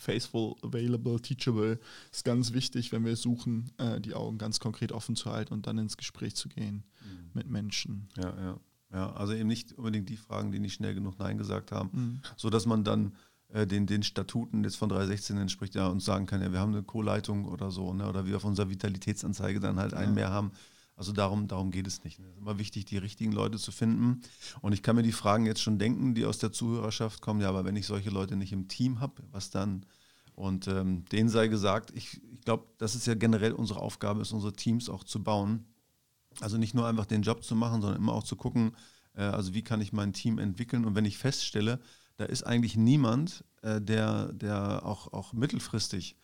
faithful, 0.00 0.56
available, 0.62 1.20
teachable 1.20 1.78
ist 2.10 2.24
ganz 2.24 2.52
wichtig, 2.52 2.90
wenn 2.92 3.04
wir 3.04 3.16
suchen, 3.16 3.70
äh, 3.78 4.00
die 4.00 4.14
Augen 4.14 4.38
ganz 4.38 4.58
konkret 4.60 4.92
offen 4.92 5.14
zu 5.14 5.30
halten 5.30 5.52
und 5.52 5.66
dann 5.66 5.78
ins 5.78 5.96
Gespräch 5.96 6.34
zu 6.34 6.48
gehen 6.48 6.84
mhm. 7.04 7.30
mit 7.34 7.48
Menschen. 7.48 8.08
Ja, 8.16 8.34
ja. 8.40 8.60
Ja, 8.92 9.12
also 9.12 9.34
eben 9.34 9.46
nicht 9.46 9.72
unbedingt 9.74 10.08
die 10.08 10.16
Fragen, 10.16 10.50
die 10.50 10.58
nicht 10.58 10.74
schnell 10.74 10.94
genug 10.94 11.16
Nein 11.20 11.38
gesagt 11.38 11.70
haben, 11.70 11.90
mhm. 11.92 12.20
sodass 12.36 12.66
man 12.66 12.82
dann 12.82 13.12
äh, 13.52 13.66
den, 13.66 13.86
den 13.86 14.02
Statuten 14.02 14.64
jetzt 14.64 14.76
von 14.76 14.88
316 14.88 15.36
entspricht 15.36 15.74
ja 15.74 15.86
uns 15.86 16.04
sagen 16.04 16.26
kann, 16.26 16.42
ja, 16.42 16.52
wir 16.52 16.58
haben 16.58 16.72
eine 16.72 16.82
Co-Leitung 16.82 17.44
oder 17.44 17.70
so, 17.70 17.92
ne, 17.92 18.08
oder 18.08 18.26
wir 18.26 18.36
auf 18.36 18.44
unserer 18.44 18.68
Vitalitätsanzeige 18.68 19.60
dann 19.60 19.78
halt 19.78 19.92
ja. 19.92 19.98
einen 19.98 20.14
mehr 20.14 20.30
haben. 20.30 20.50
Also 21.00 21.12
darum, 21.12 21.48
darum 21.48 21.70
geht 21.70 21.86
es 21.86 22.04
nicht. 22.04 22.18
Es 22.18 22.26
ist 22.26 22.36
immer 22.36 22.58
wichtig, 22.58 22.84
die 22.84 22.98
richtigen 22.98 23.32
Leute 23.32 23.56
zu 23.56 23.72
finden. 23.72 24.20
Und 24.60 24.74
ich 24.74 24.82
kann 24.82 24.96
mir 24.96 25.02
die 25.02 25.12
Fragen 25.12 25.46
jetzt 25.46 25.62
schon 25.62 25.78
denken, 25.78 26.14
die 26.14 26.26
aus 26.26 26.36
der 26.36 26.52
Zuhörerschaft 26.52 27.22
kommen. 27.22 27.40
Ja, 27.40 27.48
aber 27.48 27.64
wenn 27.64 27.74
ich 27.74 27.86
solche 27.86 28.10
Leute 28.10 28.36
nicht 28.36 28.52
im 28.52 28.68
Team 28.68 29.00
habe, 29.00 29.22
was 29.32 29.48
dann? 29.48 29.86
Und 30.34 30.68
ähm, 30.68 31.06
denen 31.06 31.30
sei 31.30 31.48
gesagt, 31.48 31.90
ich, 31.94 32.20
ich 32.34 32.42
glaube, 32.42 32.66
das 32.76 32.94
ist 32.94 33.06
ja 33.06 33.14
generell 33.14 33.52
unsere 33.54 33.80
Aufgabe, 33.80 34.20
ist 34.20 34.32
unsere 34.32 34.52
Teams 34.52 34.90
auch 34.90 35.02
zu 35.02 35.22
bauen, 35.22 35.64
Also 36.40 36.58
nicht 36.58 36.74
nur 36.74 36.86
einfach 36.86 37.06
den 37.06 37.22
Job 37.22 37.44
zu 37.44 37.56
machen, 37.56 37.80
sondern 37.80 37.98
immer 37.98 38.12
auch 38.12 38.24
zu 38.24 38.36
gucken, 38.36 38.72
äh, 39.14 39.22
also 39.22 39.54
wie 39.54 39.62
kann 39.62 39.80
ich 39.80 39.94
mein 39.94 40.12
Team 40.12 40.38
entwickeln. 40.38 40.84
Und 40.84 40.94
wenn 40.96 41.06
ich 41.06 41.16
feststelle, 41.16 41.80
da 42.18 42.26
ist 42.26 42.42
eigentlich 42.42 42.76
niemand, 42.76 43.42
äh, 43.62 43.80
der, 43.80 44.34
der 44.34 44.84
auch, 44.84 45.14
auch 45.14 45.32
mittelfristig 45.32 46.16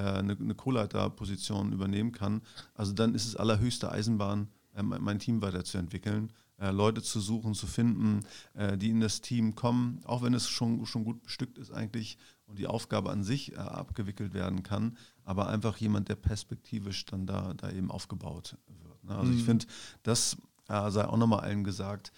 eine, 0.00 0.32
eine 0.32 0.54
Co-Leiter-Position 0.54 1.72
übernehmen 1.72 2.12
kann, 2.12 2.42
also 2.74 2.92
dann 2.92 3.14
ist 3.14 3.26
es 3.26 3.36
allerhöchste 3.36 3.90
Eisenbahn, 3.90 4.48
äh, 4.74 4.82
mein 4.82 5.18
Team 5.18 5.42
weiterzuentwickeln. 5.42 6.32
Äh, 6.56 6.70
Leute 6.70 7.02
zu 7.02 7.20
suchen, 7.20 7.54
zu 7.54 7.66
finden, 7.66 8.20
äh, 8.54 8.78
die 8.78 8.90
in 8.90 9.00
das 9.00 9.20
Team 9.20 9.54
kommen, 9.54 10.00
auch 10.04 10.22
wenn 10.22 10.34
es 10.34 10.48
schon, 10.48 10.86
schon 10.86 11.04
gut 11.04 11.22
bestückt 11.22 11.58
ist 11.58 11.72
eigentlich 11.72 12.16
und 12.46 12.58
die 12.58 12.68
Aufgabe 12.68 13.10
an 13.10 13.24
sich 13.24 13.58
abgewickelt 13.58 14.34
werden 14.34 14.62
kann, 14.62 14.96
aber 15.24 15.48
einfach 15.48 15.76
jemand, 15.78 16.08
der 16.08 16.16
perspektivisch 16.16 17.06
dann 17.06 17.26
da, 17.26 17.54
da 17.54 17.70
eben 17.70 17.90
aufgebaut 17.90 18.56
wird. 18.66 19.04
Ne? 19.04 19.16
Also 19.16 19.32
mhm. 19.32 19.38
ich 19.38 19.44
finde, 19.44 19.66
das 20.02 20.36
sei 20.66 21.06
auch 21.06 21.16
nochmal 21.16 21.40
allen 21.40 21.64
gesagt, 21.64 22.12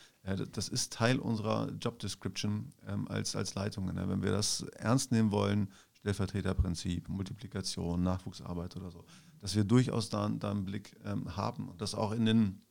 das 0.52 0.68
ist 0.68 0.92
Teil 0.92 1.18
unserer 1.18 1.70
Job 1.80 1.98
Description 2.00 2.72
ähm, 2.86 3.08
als, 3.08 3.36
als 3.36 3.54
Leitung. 3.54 3.86
Ne? 3.86 4.08
Wenn 4.08 4.22
wir 4.22 4.32
das 4.32 4.62
ernst 4.76 5.12
nehmen 5.12 5.30
wollen, 5.30 5.68
Stellvertreterprinzip, 6.06 7.08
Multiplikation, 7.08 8.02
Nachwuchsarbeit 8.02 8.76
oder 8.76 8.90
so, 8.92 9.04
dass 9.40 9.56
wir 9.56 9.64
durchaus 9.64 10.08
da, 10.08 10.28
da 10.28 10.52
einen 10.52 10.64
Blick 10.64 10.96
ähm, 11.04 11.36
haben 11.36 11.68
und 11.68 11.80
das 11.80 11.96
auch 11.96 12.12
in 12.12 12.24
den 12.26 12.62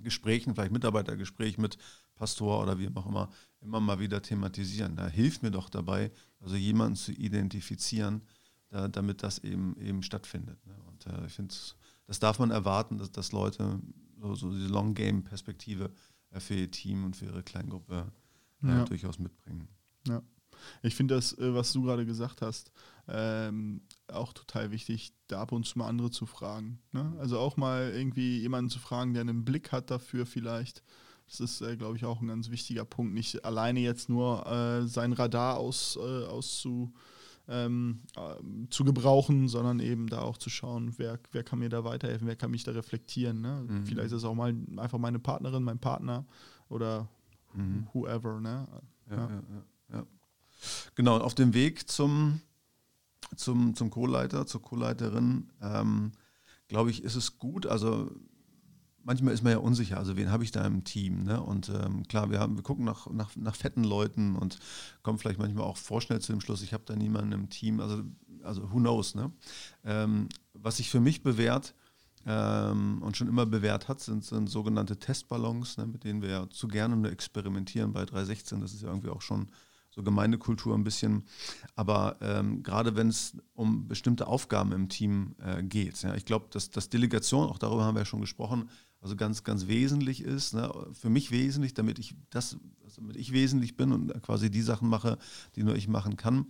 Gesprächen, 0.00 0.54
vielleicht 0.54 0.72
Mitarbeitergespräch 0.72 1.58
mit 1.58 1.76
Pastor 2.14 2.62
oder 2.62 2.78
wie 2.78 2.88
auch 2.94 3.06
immer, 3.06 3.28
immer 3.60 3.80
mal 3.80 4.00
wieder 4.00 4.22
thematisieren. 4.22 4.96
Da 4.96 5.06
hilft 5.06 5.42
mir 5.42 5.50
doch 5.50 5.68
dabei, 5.68 6.10
also 6.40 6.56
jemanden 6.56 6.96
zu 6.96 7.12
identifizieren, 7.12 8.22
da, 8.70 8.88
damit 8.88 9.22
das 9.22 9.38
eben, 9.40 9.76
eben 9.80 10.02
stattfindet. 10.02 10.64
Ne? 10.66 10.74
Und 10.86 11.06
äh, 11.06 11.26
ich 11.26 11.32
finde, 11.34 11.54
das 12.06 12.18
darf 12.20 12.38
man 12.38 12.50
erwarten, 12.50 12.96
dass, 12.96 13.12
dass 13.12 13.32
Leute 13.32 13.80
so, 14.18 14.34
so 14.34 14.50
diese 14.50 14.68
Long-Game-Perspektive 14.68 15.90
äh, 16.30 16.40
für 16.40 16.54
ihr 16.54 16.70
Team 16.70 17.04
und 17.04 17.16
für 17.16 17.26
ihre 17.26 17.42
Kleingruppe 17.42 18.10
äh, 18.62 18.68
ja. 18.68 18.84
durchaus 18.84 19.18
mitbringen. 19.18 19.68
Ja. 20.06 20.22
Ich 20.82 20.94
finde 20.94 21.14
das, 21.14 21.36
äh, 21.38 21.54
was 21.54 21.72
du 21.72 21.82
gerade 21.82 22.06
gesagt 22.06 22.42
hast, 22.42 22.72
ähm, 23.08 23.80
auch 24.08 24.32
total 24.32 24.70
wichtig, 24.70 25.12
da 25.28 25.40
ab 25.40 25.52
und 25.52 25.64
zu 25.64 25.78
mal 25.78 25.88
andere 25.88 26.10
zu 26.10 26.26
fragen. 26.26 26.78
Ne? 26.92 27.14
Also 27.18 27.38
auch 27.38 27.56
mal 27.56 27.90
irgendwie 27.94 28.38
jemanden 28.38 28.70
zu 28.70 28.78
fragen, 28.78 29.14
der 29.14 29.22
einen 29.22 29.44
Blick 29.44 29.72
hat 29.72 29.90
dafür 29.90 30.26
vielleicht. 30.26 30.82
Das 31.26 31.40
ist, 31.40 31.60
äh, 31.60 31.76
glaube 31.76 31.96
ich, 31.96 32.04
auch 32.04 32.20
ein 32.20 32.28
ganz 32.28 32.50
wichtiger 32.50 32.84
Punkt. 32.84 33.14
Nicht 33.14 33.44
alleine 33.44 33.80
jetzt 33.80 34.08
nur 34.08 34.46
äh, 34.46 34.86
sein 34.86 35.12
Radar 35.12 35.58
aus, 35.58 35.96
äh, 35.96 36.24
auszu, 36.26 36.92
ähm, 37.48 38.00
äh, 38.16 38.68
zu 38.70 38.84
gebrauchen, 38.84 39.48
sondern 39.48 39.80
eben 39.80 40.06
da 40.08 40.20
auch 40.20 40.36
zu 40.38 40.50
schauen, 40.50 40.94
wer, 40.98 41.18
wer 41.32 41.42
kann 41.42 41.58
mir 41.58 41.68
da 41.70 41.84
weiterhelfen, 41.84 42.26
wer 42.26 42.36
kann 42.36 42.50
mich 42.50 42.64
da 42.64 42.72
reflektieren. 42.72 43.40
Ne? 43.40 43.64
Mhm. 43.66 43.86
Vielleicht 43.86 44.08
ist 44.08 44.18
es 44.18 44.24
auch 44.24 44.34
mal 44.34 44.54
einfach 44.76 44.98
meine 44.98 45.18
Partnerin, 45.18 45.62
mein 45.62 45.78
Partner 45.78 46.26
oder 46.68 47.08
mhm. 47.54 47.86
whoever. 47.92 48.40
Ne? 48.40 48.66
Ja, 49.10 49.16
ja. 49.16 49.42
Ja, 49.90 50.06
Genau, 50.94 51.18
auf 51.18 51.34
dem 51.34 51.54
Weg 51.54 51.88
zum, 51.88 52.40
zum, 53.36 53.74
zum 53.74 53.90
Co-Leiter, 53.90 54.46
zur 54.46 54.62
Co-Leiterin, 54.62 55.50
ähm, 55.62 56.12
glaube 56.68 56.90
ich, 56.90 57.02
ist 57.02 57.14
es 57.14 57.38
gut. 57.38 57.66
Also 57.66 58.10
manchmal 59.08 59.32
ist 59.32 59.42
man 59.42 59.52
ja 59.52 59.58
unsicher, 59.58 59.96
also 59.96 60.16
wen 60.16 60.30
habe 60.30 60.44
ich 60.44 60.52
da 60.52 60.64
im 60.66 60.84
Team? 60.84 61.24
Ne? 61.24 61.40
Und 61.42 61.70
ähm, 61.70 62.06
klar, 62.08 62.30
wir, 62.30 62.40
haben, 62.40 62.56
wir 62.56 62.62
gucken 62.62 62.84
nach, 62.84 63.08
nach, 63.10 63.34
nach 63.36 63.54
fetten 63.54 63.82
Leuten 63.82 64.36
und 64.36 64.58
kommen 65.02 65.18
vielleicht 65.18 65.38
manchmal 65.38 65.64
auch 65.64 65.78
vorschnell 65.78 66.20
zu 66.20 66.32
dem 66.32 66.40
Schluss, 66.40 66.62
ich 66.62 66.74
habe 66.74 66.84
da 66.86 66.94
niemanden 66.94 67.32
im 67.32 67.48
Team, 67.48 67.80
also, 67.80 68.02
also 68.42 68.70
who 68.70 68.76
knows. 68.76 69.14
Ne? 69.14 69.32
Ähm, 69.84 70.28
was 70.52 70.76
sich 70.76 70.90
für 70.90 71.00
mich 71.00 71.22
bewährt 71.22 71.74
ähm, 72.26 73.00
und 73.02 73.16
schon 73.16 73.28
immer 73.28 73.46
bewährt 73.46 73.88
hat, 73.88 74.00
sind, 74.00 74.24
sind 74.24 74.48
sogenannte 74.48 74.98
Testballons, 74.98 75.78
ne, 75.78 75.86
mit 75.86 76.04
denen 76.04 76.20
wir 76.20 76.28
ja 76.28 76.50
zu 76.50 76.68
gerne 76.68 76.94
nur 76.94 77.10
experimentieren 77.10 77.94
bei 77.94 78.04
316. 78.04 78.60
Das 78.60 78.74
ist 78.74 78.82
ja 78.82 78.88
irgendwie 78.88 79.08
auch 79.08 79.22
schon 79.22 79.48
so 79.98 80.04
Gemeindekultur 80.04 80.74
ein 80.74 80.84
bisschen. 80.84 81.24
Aber 81.74 82.16
ähm, 82.20 82.62
gerade 82.62 82.94
wenn 82.94 83.08
es 83.08 83.36
um 83.54 83.88
bestimmte 83.88 84.28
Aufgaben 84.28 84.70
im 84.70 84.88
Team 84.88 85.34
äh, 85.44 85.62
geht, 85.62 86.00
ja, 86.02 86.14
ich 86.14 86.24
glaube, 86.24 86.46
dass, 86.50 86.70
dass 86.70 86.88
Delegation, 86.88 87.48
auch 87.48 87.58
darüber 87.58 87.84
haben 87.84 87.96
wir 87.96 88.02
ja 88.02 88.06
schon 88.06 88.20
gesprochen, 88.20 88.70
also 89.00 89.16
ganz, 89.16 89.42
ganz 89.42 89.66
wesentlich 89.66 90.22
ist. 90.22 90.54
Ne? 90.54 90.72
Für 90.92 91.10
mich 91.10 91.32
wesentlich, 91.32 91.74
damit 91.74 91.98
ich 91.98 92.14
das, 92.30 92.56
damit 92.96 93.16
ich 93.16 93.32
wesentlich 93.32 93.76
bin 93.76 93.92
und 93.92 94.22
quasi 94.22 94.50
die 94.50 94.62
Sachen 94.62 94.88
mache, 94.88 95.18
die 95.56 95.64
nur 95.64 95.74
ich 95.74 95.88
machen 95.88 96.16
kann. 96.16 96.46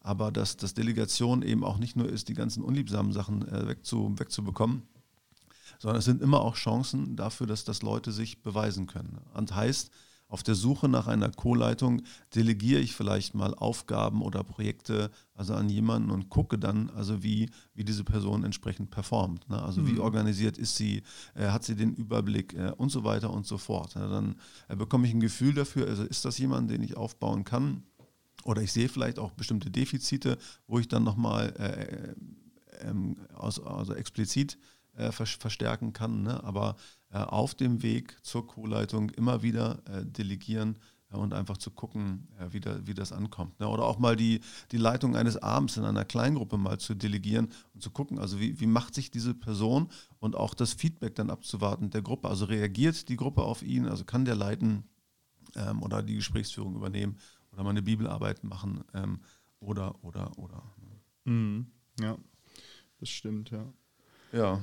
Aber 0.00 0.30
dass, 0.30 0.58
dass 0.58 0.74
Delegation 0.74 1.40
eben 1.40 1.64
auch 1.64 1.78
nicht 1.78 1.96
nur 1.96 2.08
ist, 2.08 2.28
die 2.28 2.34
ganzen 2.34 2.62
unliebsamen 2.62 3.12
Sachen 3.12 3.48
äh, 3.48 3.66
wegzu, 3.66 4.14
wegzubekommen, 4.18 4.82
sondern 5.78 5.98
es 5.98 6.04
sind 6.04 6.20
immer 6.20 6.40
auch 6.40 6.54
Chancen 6.54 7.16
dafür, 7.16 7.46
dass, 7.46 7.64
dass 7.64 7.80
Leute 7.80 8.12
sich 8.12 8.42
beweisen 8.42 8.86
können. 8.86 9.18
Und 9.32 9.54
heißt, 9.54 9.90
auf 10.30 10.44
der 10.44 10.54
Suche 10.54 10.88
nach 10.88 11.08
einer 11.08 11.28
Co-Leitung 11.30 12.02
delegiere 12.34 12.80
ich 12.80 12.94
vielleicht 12.94 13.34
mal 13.34 13.52
Aufgaben 13.52 14.22
oder 14.22 14.44
Projekte 14.44 15.10
also 15.34 15.54
an 15.54 15.68
jemanden 15.68 16.10
und 16.10 16.30
gucke 16.30 16.56
dann, 16.56 16.88
also 16.90 17.24
wie, 17.24 17.50
wie 17.74 17.84
diese 17.84 18.04
Person 18.04 18.44
entsprechend 18.44 18.90
performt. 18.90 19.48
Ne? 19.50 19.60
Also 19.60 19.80
mhm. 19.80 19.88
wie 19.88 19.98
organisiert 19.98 20.56
ist 20.56 20.76
sie, 20.76 21.02
äh, 21.34 21.48
hat 21.48 21.64
sie 21.64 21.74
den 21.74 21.94
Überblick 21.94 22.54
äh, 22.54 22.72
und 22.76 22.90
so 22.90 23.02
weiter 23.02 23.32
und 23.32 23.44
so 23.44 23.58
fort. 23.58 23.94
Ja, 23.96 24.08
dann 24.08 24.36
äh, 24.68 24.76
bekomme 24.76 25.08
ich 25.08 25.12
ein 25.12 25.20
Gefühl 25.20 25.52
dafür, 25.52 25.88
also 25.88 26.04
ist 26.04 26.24
das 26.24 26.38
jemand, 26.38 26.70
den 26.70 26.82
ich 26.82 26.96
aufbauen 26.96 27.42
kann? 27.42 27.82
Oder 28.44 28.62
ich 28.62 28.70
sehe 28.72 28.88
vielleicht 28.88 29.18
auch 29.18 29.32
bestimmte 29.32 29.70
Defizite, 29.70 30.38
wo 30.68 30.78
ich 30.78 30.86
dann 30.86 31.02
nochmal 31.02 31.52
äh, 31.58 31.64
äh, 31.64 32.14
ähm, 32.88 33.16
also 33.36 33.94
explizit 33.94 34.54
äh, 34.54 34.56
verstärken 35.10 35.92
kann. 35.92 36.22
Ne? 36.22 36.42
Aber 36.44 36.76
äh, 37.10 37.18
auf 37.18 37.54
dem 37.54 37.82
Weg 37.82 38.16
zur 38.22 38.46
Co-Leitung 38.46 39.10
immer 39.10 39.42
wieder 39.42 39.82
äh, 39.86 40.04
delegieren 40.04 40.78
äh, 41.10 41.16
und 41.16 41.34
einfach 41.34 41.58
zu 41.58 41.70
gucken, 41.70 42.28
äh, 42.38 42.52
wie, 42.52 42.60
da, 42.60 42.86
wie 42.86 42.94
das 42.94 43.12
ankommt. 43.12 43.58
Ne? 43.60 43.68
Oder 43.68 43.84
auch 43.84 43.98
mal 43.98 44.16
die, 44.16 44.40
die 44.70 44.76
Leitung 44.76 45.16
eines 45.16 45.36
Abends 45.36 45.76
in 45.76 45.84
einer 45.84 46.04
Kleingruppe 46.04 46.56
mal 46.56 46.78
zu 46.78 46.94
delegieren 46.94 47.48
und 47.74 47.82
zu 47.82 47.90
gucken, 47.90 48.18
also 48.18 48.38
wie, 48.38 48.60
wie 48.60 48.66
macht 48.66 48.94
sich 48.94 49.10
diese 49.10 49.34
Person 49.34 49.88
und 50.18 50.36
auch 50.36 50.54
das 50.54 50.72
Feedback 50.72 51.14
dann 51.16 51.30
abzuwarten 51.30 51.90
der 51.90 52.02
Gruppe. 52.02 52.28
Also 52.28 52.44
reagiert 52.44 53.08
die 53.08 53.16
Gruppe 53.16 53.42
auf 53.42 53.62
ihn, 53.62 53.86
also 53.86 54.04
kann 54.04 54.24
der 54.24 54.36
leiten 54.36 54.84
ähm, 55.56 55.82
oder 55.82 56.02
die 56.02 56.14
Gesprächsführung 56.14 56.76
übernehmen 56.76 57.18
oder 57.52 57.64
mal 57.64 57.70
eine 57.70 57.82
Bibelarbeit 57.82 58.44
machen 58.44 58.84
ähm, 58.94 59.20
oder, 59.58 59.96
oder, 60.04 60.38
oder. 60.38 60.62
Ne? 61.24 61.32
Mhm. 61.32 61.66
Ja, 62.00 62.16
das 62.98 63.08
stimmt, 63.08 63.50
ja. 63.50 63.64
Ja. 64.32 64.60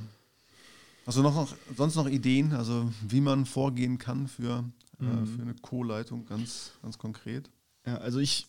Hast 1.08 1.17
du 1.17 1.22
noch, 1.22 1.36
noch, 1.36 1.56
sonst 1.78 1.96
noch 1.96 2.10
Ideen, 2.10 2.52
also 2.52 2.91
wie 3.08 3.22
man 3.22 3.46
vorgehen 3.46 3.98
kann 3.98 4.28
für, 4.28 4.65
äh, 5.00 5.04
mhm. 5.04 5.24
äh, 5.24 5.26
für 5.26 5.41
eine 5.41 5.54
Co-Leitung 5.54 6.26
ganz, 6.26 6.74
ganz 6.82 6.98
konkret? 6.98 7.50
Ja, 7.86 7.96
also 8.00 8.20
ich, 8.20 8.48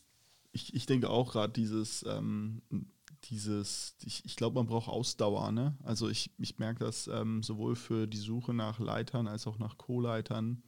ich, 0.50 0.74
ich 0.74 0.84
denke 0.84 1.08
auch 1.08 1.30
gerade 1.30 1.52
dieses, 1.52 2.04
ähm, 2.08 2.62
dieses, 3.30 3.94
ich, 4.04 4.24
ich 4.24 4.34
glaube, 4.34 4.56
man 4.56 4.66
braucht 4.66 4.88
Ausdauer. 4.88 5.52
Ne? 5.52 5.76
Also 5.84 6.08
ich, 6.08 6.32
ich 6.36 6.58
merke 6.58 6.80
das 6.80 7.06
ähm, 7.06 7.44
sowohl 7.44 7.76
für 7.76 8.08
die 8.08 8.16
Suche 8.16 8.52
nach 8.52 8.80
Leitern 8.80 9.28
als 9.28 9.46
auch 9.46 9.60
nach 9.60 9.78
Co-Leitern, 9.78 10.64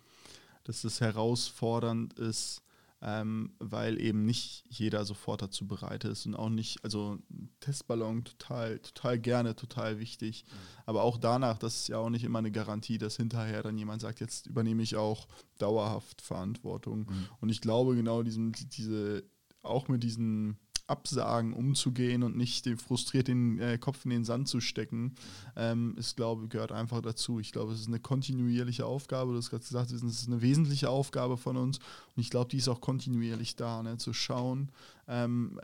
dass 0.62 0.84
es 0.84 1.00
herausfordernd 1.00 2.12
ist, 2.20 2.62
ähm, 3.02 3.54
weil 3.58 4.00
eben 4.00 4.26
nicht 4.26 4.64
jeder 4.68 5.04
sofort 5.04 5.40
dazu 5.40 5.66
bereit 5.66 6.04
ist 6.04 6.26
und 6.26 6.34
auch 6.34 6.50
nicht, 6.50 6.84
also 6.84 7.18
Testballon 7.60 8.24
total, 8.24 8.78
total 8.80 9.18
gerne, 9.18 9.56
total 9.56 9.98
wichtig. 9.98 10.44
Mhm. 10.46 10.56
Aber 10.86 11.02
auch 11.02 11.16
danach, 11.16 11.58
das 11.58 11.76
ist 11.76 11.88
ja 11.88 11.98
auch 11.98 12.10
nicht 12.10 12.24
immer 12.24 12.40
eine 12.40 12.52
Garantie, 12.52 12.98
dass 12.98 13.16
hinterher 13.16 13.62
dann 13.62 13.78
jemand 13.78 14.02
sagt, 14.02 14.20
jetzt 14.20 14.46
übernehme 14.46 14.82
ich 14.82 14.96
auch 14.96 15.28
dauerhaft 15.58 16.20
Verantwortung. 16.20 17.00
Mhm. 17.00 17.26
Und 17.40 17.48
ich 17.48 17.62
glaube 17.62 17.96
genau 17.96 18.22
diesem, 18.22 18.52
diese, 18.52 19.24
auch 19.62 19.88
mit 19.88 20.02
diesen 20.02 20.58
Absagen 20.90 21.52
umzugehen 21.52 22.22
und 22.22 22.36
nicht 22.36 22.66
den 22.66 22.76
frustriert 22.76 23.28
den 23.28 23.58
äh, 23.60 23.78
Kopf 23.78 24.04
in 24.04 24.10
den 24.10 24.24
Sand 24.24 24.48
zu 24.48 24.60
stecken, 24.60 25.14
ähm, 25.56 25.94
ist, 25.96 26.16
glaube 26.16 26.48
gehört 26.48 26.72
einfach 26.72 27.00
dazu. 27.00 27.40
Ich 27.40 27.52
glaube, 27.52 27.72
es 27.72 27.80
ist 27.80 27.88
eine 27.88 28.00
kontinuierliche 28.00 28.84
Aufgabe. 28.84 29.32
Du 29.32 29.38
hast 29.38 29.50
gerade 29.50 29.64
gesagt, 29.64 29.92
es 29.92 30.02
ist 30.02 30.28
eine 30.28 30.42
wesentliche 30.42 30.90
Aufgabe 30.90 31.36
von 31.36 31.56
uns 31.56 31.78
und 31.78 32.20
ich 32.20 32.30
glaube, 32.30 32.50
die 32.50 32.58
ist 32.58 32.68
auch 32.68 32.80
kontinuierlich 32.80 33.56
da, 33.56 33.82
ne? 33.82 33.96
zu 33.96 34.12
schauen, 34.12 34.70
ähm, 35.10 35.60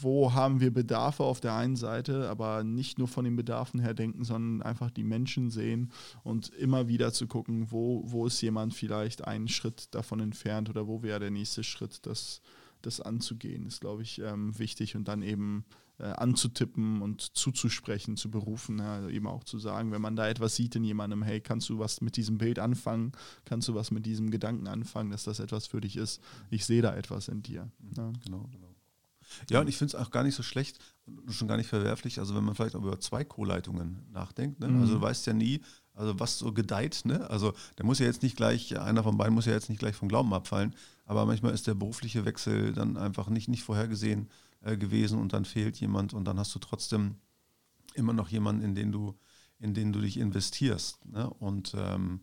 wo 0.00 0.34
haben 0.34 0.60
wir 0.60 0.72
Bedarfe 0.72 1.24
auf 1.24 1.40
der 1.40 1.54
einen 1.54 1.74
Seite, 1.74 2.28
aber 2.30 2.62
nicht 2.62 2.98
nur 2.98 3.08
von 3.08 3.24
den 3.24 3.34
Bedarfen 3.34 3.80
her 3.80 3.92
denken, 3.92 4.24
sondern 4.24 4.62
einfach 4.62 4.90
die 4.90 5.02
Menschen 5.02 5.50
sehen 5.50 5.90
und 6.22 6.50
immer 6.50 6.86
wieder 6.86 7.12
zu 7.12 7.26
gucken, 7.26 7.70
wo, 7.70 8.02
wo 8.06 8.26
ist 8.26 8.40
jemand 8.40 8.74
vielleicht 8.74 9.26
einen 9.26 9.48
Schritt 9.48 9.94
davon 9.94 10.20
entfernt 10.20 10.70
oder 10.70 10.86
wo 10.86 11.02
wäre 11.02 11.18
der 11.18 11.30
nächste 11.32 11.64
Schritt, 11.64 12.06
das 12.06 12.40
das 12.82 13.00
anzugehen, 13.00 13.66
ist, 13.66 13.80
glaube 13.80 14.02
ich, 14.02 14.20
ähm, 14.20 14.58
wichtig 14.58 14.96
und 14.96 15.08
dann 15.08 15.22
eben 15.22 15.64
äh, 15.98 16.04
anzutippen 16.04 17.02
und 17.02 17.36
zuzusprechen, 17.36 18.16
zu 18.16 18.30
berufen, 18.30 18.78
ja, 18.78 18.94
also 18.94 19.08
eben 19.08 19.26
auch 19.26 19.44
zu 19.44 19.58
sagen, 19.58 19.90
wenn 19.90 20.02
man 20.02 20.16
da 20.16 20.28
etwas 20.28 20.54
sieht 20.54 20.76
in 20.76 20.84
jemandem, 20.84 21.22
hey, 21.22 21.40
kannst 21.40 21.68
du 21.68 21.78
was 21.78 22.00
mit 22.00 22.16
diesem 22.16 22.38
Bild 22.38 22.58
anfangen, 22.58 23.12
kannst 23.44 23.68
du 23.68 23.74
was 23.74 23.90
mit 23.90 24.06
diesem 24.06 24.30
Gedanken 24.30 24.68
anfangen, 24.68 25.10
dass 25.10 25.24
das 25.24 25.40
etwas 25.40 25.66
für 25.66 25.80
dich 25.80 25.96
ist, 25.96 26.20
ich 26.50 26.64
sehe 26.64 26.82
da 26.82 26.94
etwas 26.94 27.28
in 27.28 27.42
dir. 27.42 27.70
Ja. 27.96 28.12
Genau, 28.24 28.48
genau. 28.52 28.74
Ja, 29.50 29.60
und 29.60 29.68
ich 29.68 29.76
finde 29.76 29.94
es 29.94 30.00
auch 30.00 30.10
gar 30.10 30.22
nicht 30.22 30.36
so 30.36 30.42
schlecht 30.42 30.78
schon 31.28 31.48
gar 31.48 31.56
nicht 31.56 31.68
verwerflich, 31.68 32.18
also 32.18 32.34
wenn 32.34 32.44
man 32.44 32.54
vielleicht 32.54 32.76
auch 32.76 32.82
über 32.82 33.00
zwei 33.00 33.24
Co-Leitungen 33.24 34.06
nachdenkt. 34.12 34.60
Ne? 34.60 34.66
Also 34.66 34.76
mhm. 34.76 34.82
Also 34.82 34.94
du 34.94 35.00
weißt 35.00 35.26
ja 35.26 35.32
nie, 35.32 35.60
also 35.98 36.18
was 36.18 36.38
so 36.38 36.52
gedeiht. 36.52 37.02
Ne? 37.04 37.28
Also 37.28 37.52
der 37.76 37.84
muss 37.84 37.98
ja 37.98 38.06
jetzt 38.06 38.22
nicht 38.22 38.36
gleich, 38.36 38.78
einer 38.78 39.02
von 39.02 39.18
beiden 39.18 39.34
muss 39.34 39.46
ja 39.46 39.52
jetzt 39.52 39.68
nicht 39.68 39.80
gleich 39.80 39.96
vom 39.96 40.08
Glauben 40.08 40.32
abfallen, 40.32 40.74
aber 41.04 41.26
manchmal 41.26 41.52
ist 41.52 41.66
der 41.66 41.74
berufliche 41.74 42.24
Wechsel 42.24 42.72
dann 42.72 42.96
einfach 42.96 43.28
nicht, 43.28 43.48
nicht 43.48 43.64
vorhergesehen 43.64 44.28
äh, 44.62 44.76
gewesen 44.76 45.18
und 45.18 45.32
dann 45.32 45.44
fehlt 45.44 45.78
jemand 45.80 46.14
und 46.14 46.24
dann 46.24 46.38
hast 46.38 46.54
du 46.54 46.60
trotzdem 46.60 47.16
immer 47.94 48.12
noch 48.12 48.28
jemanden, 48.28 48.62
in 48.62 48.74
den 48.74 48.92
du, 48.92 49.18
in 49.58 49.74
den 49.74 49.92
du 49.92 50.00
dich 50.00 50.18
investierst. 50.18 51.04
Ne? 51.06 51.28
Und 51.28 51.74
ähm, 51.76 52.20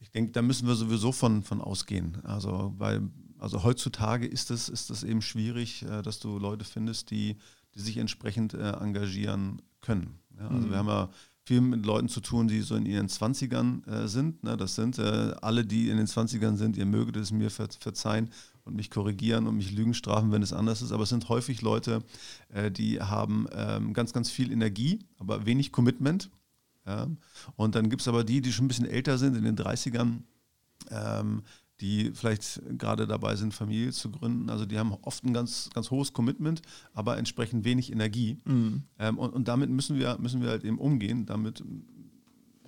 ich 0.00 0.10
denke, 0.10 0.32
da 0.32 0.40
müssen 0.40 0.66
wir 0.66 0.74
sowieso 0.74 1.12
von, 1.12 1.42
von 1.42 1.60
ausgehen. 1.60 2.24
Also, 2.24 2.72
weil, 2.78 3.02
also 3.38 3.62
heutzutage 3.62 4.26
ist 4.26 4.50
es, 4.50 4.70
ist 4.70 4.90
es 4.90 5.04
eben 5.04 5.20
schwierig, 5.20 5.82
äh, 5.82 6.00
dass 6.00 6.18
du 6.18 6.38
Leute 6.38 6.64
findest, 6.64 7.10
die, 7.10 7.36
die 7.74 7.80
sich 7.80 7.98
entsprechend 7.98 8.54
äh, 8.54 8.72
engagieren 8.72 9.60
können. 9.82 10.18
Ja, 10.38 10.48
also 10.48 10.66
mhm. 10.66 10.70
wir 10.70 10.78
haben 10.78 10.88
ja 10.88 11.10
viel 11.44 11.60
mit 11.60 11.84
Leuten 11.84 12.08
zu 12.08 12.20
tun, 12.20 12.46
die 12.48 12.60
so 12.60 12.76
in 12.76 12.86
ihren 12.86 13.08
20ern 13.08 13.86
äh, 13.86 14.08
sind. 14.08 14.44
Ne? 14.44 14.56
Das 14.56 14.74
sind 14.74 14.98
äh, 14.98 15.34
alle, 15.42 15.64
die 15.64 15.90
in 15.90 15.96
den 15.96 16.06
20ern 16.06 16.56
sind, 16.56 16.76
ihr 16.76 16.86
möget 16.86 17.16
es 17.16 17.32
mir 17.32 17.50
ver 17.50 17.68
verzeihen 17.80 18.30
und 18.64 18.76
mich 18.76 18.90
korrigieren 18.90 19.46
und 19.48 19.56
mich 19.56 19.72
Lügen 19.72 19.94
strafen, 19.94 20.30
wenn 20.30 20.42
es 20.42 20.52
anders 20.52 20.82
ist. 20.82 20.92
Aber 20.92 21.02
es 21.02 21.08
sind 21.08 21.28
häufig 21.28 21.62
Leute, 21.62 22.02
äh, 22.48 22.70
die 22.70 23.00
haben 23.00 23.46
ähm, 23.52 23.92
ganz, 23.92 24.12
ganz 24.12 24.30
viel 24.30 24.52
Energie, 24.52 25.00
aber 25.18 25.44
wenig 25.44 25.72
Commitment. 25.72 26.30
Ja? 26.86 27.08
Und 27.56 27.74
dann 27.74 27.90
gibt 27.90 28.02
es 28.02 28.08
aber 28.08 28.22
die, 28.22 28.40
die 28.40 28.52
schon 28.52 28.66
ein 28.66 28.68
bisschen 28.68 28.86
älter 28.86 29.18
sind, 29.18 29.36
in 29.36 29.44
den 29.44 29.56
30ern, 29.56 30.20
ähm, 30.90 31.42
die 31.80 32.12
vielleicht 32.14 32.62
gerade 32.78 33.06
dabei 33.06 33.34
sind, 33.36 33.54
Familie 33.54 33.92
zu 33.92 34.10
gründen. 34.10 34.50
Also 34.50 34.66
die 34.66 34.78
haben 34.78 34.92
oft 35.02 35.24
ein 35.24 35.32
ganz, 35.32 35.70
ganz 35.74 35.90
hohes 35.90 36.12
Commitment, 36.12 36.62
aber 36.94 37.18
entsprechend 37.18 37.64
wenig 37.64 37.90
Energie. 37.90 38.38
Mhm. 38.44 38.84
Ähm, 38.98 39.18
und, 39.18 39.32
und 39.32 39.48
damit 39.48 39.70
müssen 39.70 39.98
wir, 39.98 40.18
müssen 40.18 40.42
wir 40.42 40.50
halt 40.50 40.64
eben 40.64 40.78
umgehen. 40.78 41.26
Damit, 41.26 41.64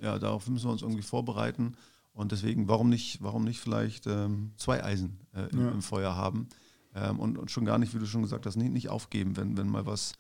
ja, 0.01 0.19
darauf 0.19 0.49
müssen 0.49 0.67
wir 0.67 0.73
uns 0.73 0.83
irgendwie 0.83 1.03
vorbereiten. 1.03 1.75
Und 2.13 2.33
deswegen, 2.33 2.69
warum 2.69 2.89
nicht, 2.89 3.23
warum 3.23 3.45
nicht 3.45 3.61
vielleicht 3.61 4.07
ähm, 4.07 4.53
zwei 4.57 4.83
Eisen 4.83 5.19
äh, 5.35 5.49
im, 5.51 5.61
ja. 5.61 5.71
im, 5.71 5.83
Feuer 5.83 6.15
haben? 6.15 6.49
Ähm, 6.95 7.19
und, 7.19 7.39
und, 7.39 7.51
schon 7.51 7.65
gar 7.65 7.79
nicht, 7.79 7.95
wie 7.95 7.99
du 7.99 8.07
schon 8.07 8.23
gesagt 8.23 8.47
hast, 8.47 8.57
nicht, 8.57 8.73
nicht 8.73 8.89
aufgeben, 8.89 9.37
wenn, 9.37 9.57
wenn 9.57 9.69
mal 9.69 9.85
was 9.85 10.13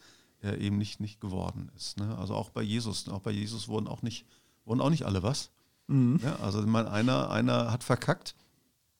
äh, 0.42 0.56
eben 0.58 0.76
nicht, 0.76 1.00
nicht 1.00 1.20
geworden 1.20 1.70
ist. 1.76 1.98
Ne? 1.98 2.16
Also 2.18 2.34
auch 2.34 2.50
bei 2.50 2.62
Jesus, 2.62 3.08
auch 3.08 3.20
bei 3.20 3.30
Jesus 3.30 3.68
wurden 3.68 3.86
auch 3.86 4.02
nicht, 4.02 4.26
wurden 4.64 4.80
auch 4.80 4.90
nicht 4.90 5.06
alle 5.06 5.22
was. 5.22 5.50
Mhm. 5.86 6.20
Ja, 6.22 6.36
also 6.36 6.60
ich 6.60 6.66
meine, 6.66 6.90
einer, 6.90 7.30
einer 7.30 7.70
hat 7.70 7.84
verkackt, 7.84 8.34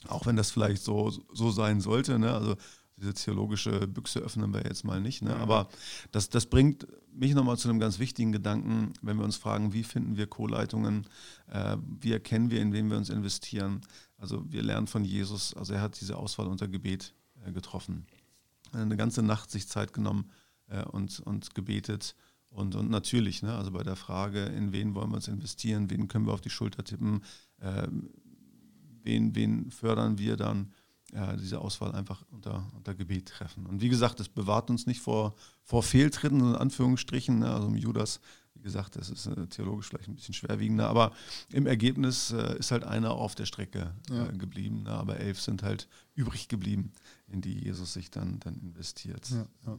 auch 0.09 0.27
wenn 0.27 0.37
das 0.37 0.51
vielleicht 0.51 0.83
so, 0.83 1.13
so 1.33 1.51
sein 1.51 1.81
sollte. 1.81 2.19
Ne? 2.19 2.33
Also 2.33 2.57
diese 2.97 3.15
theologische 3.15 3.87
Büchse 3.87 4.21
öffnen 4.21 4.53
wir 4.55 4.63
jetzt 4.65 4.85
mal 4.85 5.01
nicht. 5.01 5.23
Ne? 5.23 5.35
Aber 5.37 5.69
das, 6.13 6.29
das 6.29 6.47
bringt 6.47 6.87
mich 7.13 7.35
nochmal 7.35 7.59
zu 7.59 7.69
einem 7.69 7.81
ganz 7.81 7.99
wichtigen 7.99 8.33
Gedanken, 8.33 8.93
wenn 9.03 9.17
wir 9.17 9.25
uns 9.25 9.37
fragen, 9.37 9.73
wie 9.73 9.85
finden 9.85 10.17
wir 10.17 10.27
Co-Leitungen, 10.27 11.07
äh, 11.51 11.77
wie 12.01 12.13
erkennen 12.13 12.51
wir, 12.51 12.61
in 12.61 12.73
wen 12.73 12.91
wir 12.91 12.97
uns 12.97 13.11
investieren. 13.11 13.81
Also 14.17 14.45
wir 14.51 14.63
lernen 14.63 14.87
von 14.87 15.05
Jesus, 15.05 15.55
also 15.55 15.75
er 15.75 15.81
hat 15.81 16.01
diese 16.01 16.17
Auswahl 16.17 16.47
unter 16.47 16.69
Gebet 16.69 17.15
äh, 17.45 17.53
getroffen. 17.53 18.07
Eine 18.73 18.97
ganze 18.97 19.23
Nacht 19.23 19.51
sich 19.51 19.69
Zeit 19.69 19.93
genommen, 19.93 20.31
äh, 20.69 20.85
und, 20.85 21.21
und 21.21 21.55
gebetet. 21.55 22.15
Und, 22.51 22.75
und 22.75 22.89
natürlich, 22.89 23.43
ne, 23.43 23.55
also 23.55 23.73
bei 23.73 23.83
der 23.83 23.97
Frage, 23.97 24.45
in 24.45 24.73
wen 24.73 24.95
wollen 24.95 25.11
wir 25.11 25.17
uns 25.17 25.29
investieren, 25.29 25.91
wen 25.91 26.09
können 26.09 26.27
wir 26.27 26.33
auf 26.33 26.41
die 26.41 26.51
Schulter 26.51 26.85
tippen, 26.85 27.23
äh, 27.61 27.89
wen, 29.05 29.35
wen 29.35 29.71
fördern 29.71 30.19
wir 30.19 30.37
dann, 30.37 30.73
äh, 31.13 31.37
diese 31.37 31.61
Auswahl 31.61 31.93
einfach 31.93 32.25
unter, 32.31 32.67
unter 32.75 32.95
Gebet 32.95 33.27
treffen. 33.27 33.67
Und 33.67 33.81
wie 33.81 33.89
gesagt, 33.89 34.19
es 34.21 34.29
bewahrt 34.29 34.71
uns 34.71 34.87
nicht 34.87 35.01
vor, 35.01 35.35
vor 35.63 35.83
Fehltritten, 35.83 36.41
in 36.41 36.57
Anführungsstrichen. 36.57 37.41
Ne, 37.41 37.51
also 37.53 37.69
im 37.69 37.77
Judas 37.77 38.21
gesagt, 38.63 38.97
das 38.97 39.11
ist 39.11 39.27
äh, 39.27 39.47
theologisch 39.47 39.89
vielleicht 39.89 40.09
ein 40.09 40.17
bisschen 40.17 40.35
schwerwiegender, 40.35 40.89
aber 40.89 41.13
im 41.53 41.67
Ergebnis 41.67 42.33
äh, 42.33 42.59
ist 42.59 42.71
halt 42.71 42.85
einer 42.85 43.13
auf 43.13 43.35
der 43.35 43.47
Strecke 43.47 43.95
äh, 44.11 44.17
ja. 44.17 44.27
geblieben, 44.33 44.85
ne? 44.85 44.91
aber 44.91 45.19
elf 45.19 45.41
sind 45.41 45.63
halt 45.63 45.89
übrig 46.15 46.49
geblieben, 46.49 46.93
in 47.27 47.41
die 47.41 47.65
Jesus 47.65 47.93
sich 47.93 48.11
dann, 48.11 48.39
dann 48.41 48.55
investiert. 48.61 49.29
Ja, 49.31 49.47
ja. 49.67 49.79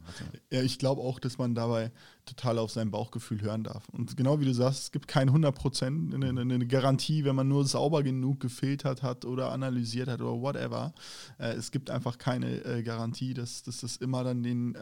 ja 0.52 0.62
ich 0.62 0.78
glaube 0.78 1.02
auch, 1.02 1.20
dass 1.20 1.38
man 1.38 1.56
dabei 1.56 1.92
total 2.26 2.60
auf 2.60 2.72
sein 2.72 2.92
Bauchgefühl 2.92 3.42
hören 3.42 3.64
darf. 3.64 3.88
Und 3.90 4.18
genau 4.18 4.40
wie 4.40 4.46
du 4.46 4.54
sagst, 4.54 4.84
es 4.84 4.92
gibt 4.92 5.08
kein 5.08 5.30
100 5.30 5.56
Prozent, 5.56 6.14
eine, 6.14 6.30
eine, 6.42 6.68
Garantie, 6.68 7.24
wenn 7.24 7.36
man 7.36 7.48
nur 7.48 7.66
sauber 7.66 8.04
genug 8.04 8.42
gefiltert 8.42 9.02
hat 9.02 9.24
oder 9.24 9.52
analysiert 9.52 10.10
hat 10.10 10.22
oder 10.22 10.42
whatever. 10.42 10.94
Es 11.38 11.72
gibt 11.72 11.90
einfach 11.90 12.18
keine 12.18 12.84
Garantie, 12.84 13.34
dass, 13.34 13.64
dass 13.64 13.80
das 13.80 13.96
immer 13.98 14.24
dann 14.26 14.44
den, 14.44 14.78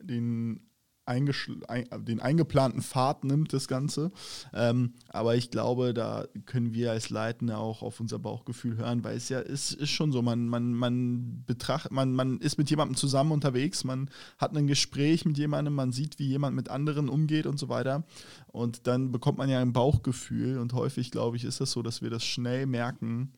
den 0.00 0.60
den 1.06 2.20
eingeplanten 2.20 2.82
Pfad 2.82 3.24
nimmt, 3.24 3.52
das 3.52 3.68
Ganze. 3.68 4.10
Ähm, 4.52 4.94
aber 5.08 5.36
ich 5.36 5.50
glaube, 5.50 5.92
da 5.92 6.26
können 6.46 6.72
wir 6.72 6.92
als 6.92 7.10
Leitende 7.10 7.58
auch 7.58 7.82
auf 7.82 8.00
unser 8.00 8.18
Bauchgefühl 8.18 8.76
hören, 8.76 9.04
weil 9.04 9.16
es 9.16 9.28
ja 9.28 9.40
ist, 9.40 9.72
ist 9.72 9.90
schon 9.90 10.12
so, 10.12 10.22
man, 10.22 10.48
man, 10.48 10.72
man 10.72 11.44
betrachtet, 11.46 11.92
man, 11.92 12.12
man 12.14 12.38
ist 12.38 12.58
mit 12.58 12.70
jemandem 12.70 12.96
zusammen 12.96 13.32
unterwegs, 13.32 13.84
man 13.84 14.08
hat 14.38 14.56
ein 14.56 14.66
Gespräch 14.66 15.24
mit 15.24 15.36
jemandem, 15.36 15.74
man 15.74 15.92
sieht, 15.92 16.18
wie 16.18 16.26
jemand 16.26 16.56
mit 16.56 16.68
anderen 16.70 17.08
umgeht 17.08 17.46
und 17.46 17.58
so 17.58 17.68
weiter. 17.68 18.04
Und 18.46 18.86
dann 18.86 19.12
bekommt 19.12 19.38
man 19.38 19.50
ja 19.50 19.60
ein 19.60 19.72
Bauchgefühl 19.72 20.58
und 20.58 20.72
häufig, 20.72 21.10
glaube 21.10 21.36
ich, 21.36 21.44
ist 21.44 21.60
das 21.60 21.72
so, 21.72 21.82
dass 21.82 22.02
wir 22.02 22.10
das 22.10 22.24
schnell 22.24 22.66
merken, 22.66 23.32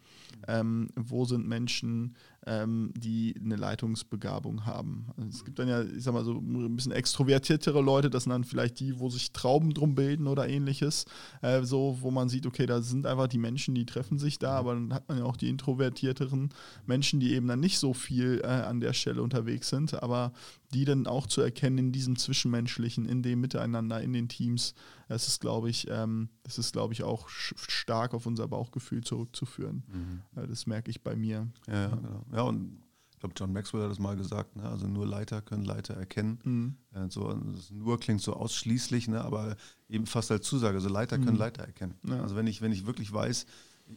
ähm, 0.46 0.88
wo 0.94 1.24
sind 1.24 1.46
Menschen, 1.48 2.14
ähm, 2.46 2.92
die 2.96 3.34
eine 3.42 3.56
Leitungsbegabung 3.56 4.64
haben. 4.66 5.06
Also 5.16 5.28
es 5.30 5.44
gibt 5.44 5.58
dann 5.58 5.68
ja, 5.68 5.82
ich 5.82 6.04
sag 6.04 6.14
mal, 6.14 6.24
so 6.24 6.34
ein 6.34 6.76
bisschen 6.76 6.92
extrovertiertere 6.92 7.82
Leute, 7.82 8.08
das 8.08 8.24
sind 8.24 8.30
dann 8.30 8.44
vielleicht 8.44 8.80
die, 8.80 8.98
wo 8.98 9.10
sich 9.10 9.32
Trauben 9.32 9.74
drum 9.74 9.94
bilden 9.94 10.28
oder 10.28 10.48
ähnliches, 10.48 11.04
äh, 11.42 11.62
so, 11.62 11.98
wo 12.00 12.10
man 12.10 12.28
sieht, 12.28 12.46
okay, 12.46 12.66
da 12.66 12.80
sind 12.80 13.06
einfach 13.06 13.26
die 13.26 13.38
Menschen, 13.38 13.74
die 13.74 13.84
treffen 13.84 14.18
sich 14.18 14.38
da, 14.38 14.56
aber 14.56 14.74
dann 14.74 14.94
hat 14.94 15.08
man 15.08 15.18
ja 15.18 15.24
auch 15.24 15.36
die 15.36 15.48
introvertierteren 15.48 16.50
Menschen, 16.86 17.18
die 17.20 17.34
eben 17.34 17.48
dann 17.48 17.60
nicht 17.60 17.78
so 17.78 17.92
viel 17.92 18.40
äh, 18.44 18.46
an 18.46 18.80
der 18.80 18.92
Stelle 18.92 19.22
unterwegs 19.22 19.68
sind, 19.68 20.00
aber 20.00 20.32
die 20.72 20.84
dann 20.84 21.06
auch 21.06 21.26
zu 21.26 21.40
erkennen 21.40 21.78
in 21.78 21.92
diesem 21.92 22.16
Zwischenmenschlichen, 22.16 23.06
in 23.06 23.22
dem 23.22 23.40
Miteinander, 23.40 24.00
in 24.00 24.12
den 24.12 24.28
Teams, 24.28 24.74
das 25.08 25.28
ist, 25.28 25.40
glaube 25.40 25.70
ich, 25.70 25.86
ähm, 25.88 26.28
das 26.42 26.58
ist, 26.58 26.72
glaube 26.72 26.92
ich, 26.92 27.04
auch 27.04 27.28
stark 27.28 28.12
auf 28.14 28.26
unser 28.26 28.48
Bauchgefühl 28.48 29.04
zurückzuführen. 29.04 29.84
Mhm. 29.86 30.42
Äh, 30.42 30.48
das 30.48 30.66
merke 30.66 30.90
ich 30.90 31.02
bei 31.02 31.14
mir. 31.14 31.48
Ja, 31.68 31.74
ja, 31.74 31.88
genau. 31.88 32.24
Ja 32.36 32.42
und 32.42 32.78
ich 33.16 33.20
glaube, 33.20 33.34
John 33.34 33.50
Maxwell 33.54 33.82
hat 33.82 33.90
das 33.90 33.98
mal 33.98 34.14
gesagt, 34.14 34.56
ne? 34.56 34.68
also 34.68 34.86
nur 34.86 35.06
Leiter 35.06 35.40
können 35.40 35.64
Leiter 35.64 35.94
erkennen. 35.94 36.38
Mhm. 36.44 36.76
Äh, 36.92 37.08
so, 37.08 37.34
nur 37.72 37.98
klingt 37.98 38.20
so 38.20 38.34
ausschließlich, 38.34 39.08
ne? 39.08 39.24
aber 39.24 39.56
eben 39.88 40.04
fast 40.04 40.30
als 40.30 40.46
Zusage, 40.46 40.74
also 40.74 40.90
Leiter 40.90 41.16
können 41.16 41.32
mhm. 41.32 41.38
Leiter 41.38 41.64
erkennen. 41.64 41.94
Ja. 42.06 42.20
Also 42.20 42.36
wenn 42.36 42.46
ich, 42.46 42.60
wenn 42.60 42.72
ich 42.72 42.84
wirklich 42.84 43.10
weiß, 43.10 43.46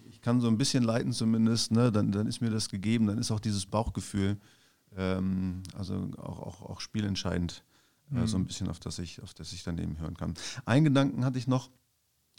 ich 0.09 0.21
kann 0.21 0.39
so 0.39 0.47
ein 0.47 0.57
bisschen 0.57 0.83
leiten 0.83 1.11
zumindest, 1.11 1.71
ne? 1.71 1.91
dann, 1.91 2.13
dann 2.13 2.27
ist 2.27 2.39
mir 2.39 2.49
das 2.49 2.69
gegeben, 2.69 3.07
dann 3.07 3.17
ist 3.17 3.29
auch 3.29 3.41
dieses 3.41 3.65
Bauchgefühl, 3.65 4.37
ähm, 4.95 5.63
also 5.77 6.09
auch, 6.17 6.39
auch, 6.39 6.61
auch 6.61 6.79
spielentscheidend, 6.79 7.65
mhm. 8.09 8.19
äh, 8.19 8.27
so 8.27 8.37
ein 8.37 8.43
mhm. 8.43 8.47
bisschen, 8.47 8.69
auf 8.69 8.79
das, 8.79 8.99
ich, 8.99 9.21
auf 9.21 9.33
das 9.33 9.51
ich 9.51 9.63
daneben 9.63 9.99
hören 9.99 10.15
kann. 10.15 10.35
Einen 10.63 10.85
Gedanken 10.85 11.25
hatte 11.25 11.39
ich 11.39 11.47
noch, 11.47 11.69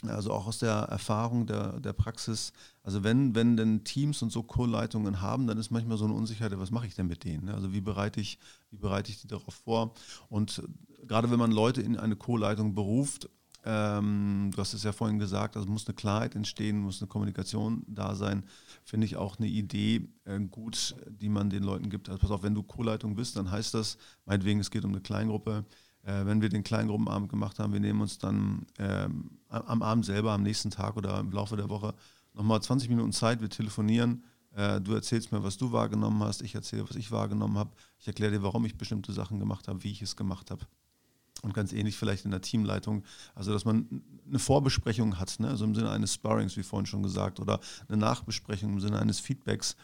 also 0.09 0.31
auch 0.31 0.47
aus 0.47 0.59
der 0.59 0.71
Erfahrung 0.71 1.45
der, 1.45 1.79
der 1.79 1.93
Praxis, 1.93 2.53
also 2.83 3.03
wenn, 3.03 3.35
wenn 3.35 3.57
denn 3.57 3.83
Teams 3.83 4.21
und 4.21 4.31
so 4.31 4.43
Co-Leitungen 4.43 5.21
haben, 5.21 5.47
dann 5.47 5.57
ist 5.57 5.71
manchmal 5.71 5.97
so 5.97 6.05
eine 6.05 6.13
Unsicherheit, 6.13 6.57
was 6.57 6.71
mache 6.71 6.87
ich 6.87 6.95
denn 6.95 7.07
mit 7.07 7.23
denen? 7.23 7.49
Also 7.49 7.73
wie 7.73 7.81
bereite 7.81 8.19
ich, 8.19 8.39
wie 8.71 8.77
bereite 8.77 9.11
ich 9.11 9.21
die 9.21 9.27
darauf 9.27 9.53
vor? 9.53 9.93
Und 10.29 10.63
gerade 11.07 11.29
wenn 11.29 11.39
man 11.39 11.51
Leute 11.51 11.81
in 11.81 11.97
eine 11.97 12.15
Co-Leitung 12.15 12.73
beruft, 12.73 13.29
ähm, 13.63 14.49
du 14.53 14.57
hast 14.57 14.73
es 14.73 14.83
ja 14.83 14.91
vorhin 14.91 15.19
gesagt, 15.19 15.55
also 15.55 15.69
muss 15.69 15.87
eine 15.87 15.93
Klarheit 15.93 16.35
entstehen, 16.35 16.79
muss 16.79 17.01
eine 17.01 17.07
Kommunikation 17.07 17.83
da 17.87 18.15
sein. 18.15 18.43
Finde 18.83 19.05
ich 19.05 19.17
auch 19.17 19.37
eine 19.37 19.47
Idee 19.47 20.09
äh, 20.25 20.39
gut, 20.39 20.95
die 21.07 21.29
man 21.29 21.49
den 21.49 21.63
Leuten 21.63 21.89
gibt. 21.89 22.09
Also 22.09 22.19
pass 22.19 22.31
auf, 22.31 22.43
wenn 22.43 22.55
du 22.55 22.63
Co-Leitung 22.63 23.15
bist, 23.15 23.37
dann 23.37 23.51
heißt 23.51 23.75
das, 23.75 23.97
meinetwegen, 24.25 24.59
es 24.59 24.71
geht 24.71 24.83
um 24.83 24.91
eine 24.91 25.01
Kleingruppe. 25.01 25.65
Äh, 26.03 26.25
wenn 26.25 26.41
wir 26.41 26.49
den 26.49 26.63
Kleingruppenabend 26.63 27.29
gemacht 27.29 27.59
haben, 27.59 27.73
wir 27.73 27.79
nehmen 27.79 28.01
uns 28.01 28.17
dann 28.17 28.65
ähm, 28.79 29.29
am 29.51 29.81
Abend 29.81 30.05
selber, 30.05 30.31
am 30.31 30.43
nächsten 30.43 30.71
Tag 30.71 30.97
oder 30.97 31.19
im 31.19 31.31
Laufe 31.31 31.57
der 31.57 31.69
Woche 31.69 31.93
nochmal 32.33 32.61
20 32.61 32.89
Minuten 32.89 33.11
Zeit, 33.11 33.41
wir 33.41 33.49
telefonieren. 33.49 34.23
Äh, 34.53 34.81
du 34.81 34.93
erzählst 34.93 35.31
mir, 35.31 35.43
was 35.43 35.57
du 35.57 35.71
wahrgenommen 35.71 36.21
hast, 36.23 36.41
ich 36.41 36.55
erzähle, 36.55 36.89
was 36.89 36.95
ich 36.95 37.11
wahrgenommen 37.11 37.57
habe. 37.57 37.71
Ich 37.99 38.07
erkläre 38.07 38.31
dir, 38.31 38.43
warum 38.43 38.65
ich 38.65 38.77
bestimmte 38.77 39.13
Sachen 39.13 39.39
gemacht 39.39 39.67
habe, 39.67 39.83
wie 39.83 39.91
ich 39.91 40.01
es 40.01 40.15
gemacht 40.15 40.51
habe. 40.51 40.65
Und 41.43 41.53
ganz 41.55 41.73
ähnlich 41.73 41.97
vielleicht 41.97 42.25
in 42.25 42.31
der 42.31 42.41
Teamleitung, 42.41 43.03
also 43.33 43.51
dass 43.51 43.65
man 43.65 44.03
eine 44.27 44.37
Vorbesprechung 44.37 45.17
hat, 45.17 45.39
ne? 45.39 45.47
also 45.47 45.65
im 45.65 45.73
Sinne 45.73 45.89
eines 45.89 46.13
Sparrings, 46.13 46.55
wie 46.55 46.61
vorhin 46.61 46.85
schon 46.85 47.01
gesagt, 47.01 47.39
oder 47.39 47.59
eine 47.87 47.97
Nachbesprechung 47.97 48.73
im 48.73 48.79
Sinne 48.79 48.99
eines 48.99 49.19
Feedbacks, 49.19 49.75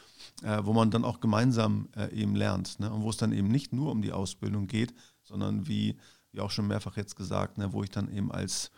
äh, 0.43 0.59
wo 0.63 0.73
man 0.73 0.91
dann 0.91 1.03
auch 1.03 1.19
gemeinsam 1.19 1.89
äh, 1.95 2.13
eben 2.13 2.35
lernt. 2.35 2.79
Ne? 2.79 2.91
Und 2.91 3.01
wo 3.01 3.09
es 3.09 3.17
dann 3.17 3.31
eben 3.31 3.47
nicht 3.47 3.73
nur 3.73 3.91
um 3.91 4.03
die 4.03 4.11
Ausbildung 4.11 4.67
geht, 4.67 4.93
sondern 5.23 5.67
wie, 5.67 5.97
wie 6.31 6.41
auch 6.41 6.51
schon 6.51 6.67
mehrfach 6.67 6.95
jetzt 6.95 7.15
gesagt, 7.15 7.57
ne? 7.57 7.73
wo 7.73 7.81
ich 7.81 7.89
dann 7.89 8.13
eben 8.13 8.31
als, 8.31 8.69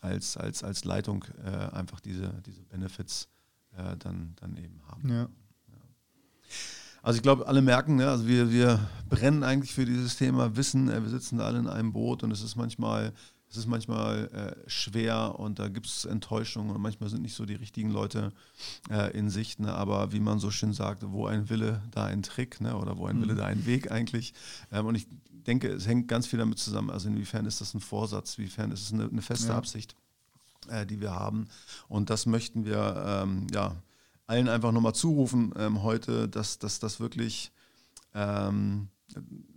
als, 0.00 0.36
als, 0.36 0.62
als 0.62 0.84
Leitung 0.84 1.24
äh, 1.44 1.50
einfach 1.74 2.00
diese, 2.00 2.42
diese 2.44 2.62
Benefits 2.64 3.28
äh, 3.76 3.96
dann, 3.98 4.34
dann 4.36 4.56
eben 4.56 4.80
habe. 4.88 5.08
Ja. 5.08 5.28
Also 7.02 7.18
ich 7.18 7.22
glaube, 7.22 7.46
alle 7.46 7.62
merken, 7.62 7.96
ne, 7.96 8.08
also 8.08 8.26
wir, 8.26 8.50
wir 8.50 8.80
brennen 9.08 9.44
eigentlich 9.44 9.72
für 9.72 9.84
dieses 9.84 10.16
Thema 10.16 10.56
Wissen, 10.56 10.88
äh, 10.88 11.02
wir 11.02 11.10
sitzen 11.10 11.38
da 11.38 11.46
alle 11.46 11.58
in 11.58 11.68
einem 11.68 11.92
Boot 11.92 12.22
und 12.22 12.30
es 12.30 12.42
ist 12.42 12.56
manchmal 12.56 13.12
es 13.48 13.56
ist 13.56 13.66
manchmal 13.66 14.28
äh, 14.32 14.68
schwer 14.68 15.38
und 15.38 15.58
da 15.58 15.68
gibt 15.68 15.86
es 15.86 16.04
Enttäuschungen 16.04 16.74
und 16.74 16.82
manchmal 16.82 17.08
sind 17.08 17.22
nicht 17.22 17.34
so 17.34 17.46
die 17.46 17.54
richtigen 17.54 17.90
Leute 17.90 18.32
äh, 18.90 19.16
in 19.16 19.30
Sicht. 19.30 19.60
Ne? 19.60 19.72
Aber 19.72 20.12
wie 20.12 20.20
man 20.20 20.40
so 20.40 20.50
schön 20.50 20.72
sagt, 20.72 21.04
wo 21.06 21.26
ein 21.26 21.48
Wille, 21.48 21.80
da 21.92 22.04
ein 22.04 22.22
Trick 22.22 22.60
ne? 22.60 22.76
oder 22.76 22.98
wo 22.98 23.06
ein 23.06 23.18
mhm. 23.18 23.22
Wille, 23.22 23.34
da 23.36 23.46
ein 23.46 23.64
Weg 23.64 23.90
eigentlich. 23.90 24.34
Ähm, 24.72 24.86
und 24.86 24.96
ich 24.96 25.06
denke, 25.46 25.68
es 25.68 25.86
hängt 25.86 26.08
ganz 26.08 26.26
viel 26.26 26.38
damit 26.38 26.58
zusammen. 26.58 26.90
Also 26.90 27.08
inwiefern 27.08 27.46
ist 27.46 27.60
das 27.60 27.74
ein 27.74 27.80
Vorsatz, 27.80 28.38
inwiefern 28.38 28.72
ist 28.72 28.82
es 28.82 28.92
eine, 28.92 29.04
eine 29.08 29.22
feste 29.22 29.48
ja. 29.48 29.56
Absicht, 29.56 29.96
äh, 30.68 30.86
die 30.86 31.00
wir 31.00 31.12
haben. 31.12 31.48
Und 31.88 32.10
das 32.10 32.26
möchten 32.26 32.64
wir 32.64 33.04
ähm, 33.06 33.46
ja, 33.52 33.76
allen 34.26 34.48
einfach 34.48 34.72
nochmal 34.72 34.94
zurufen 34.94 35.52
ähm, 35.56 35.82
heute, 35.82 36.28
dass 36.28 36.58
das 36.58 37.00
wirklich 37.00 37.52
ähm, 38.14 38.88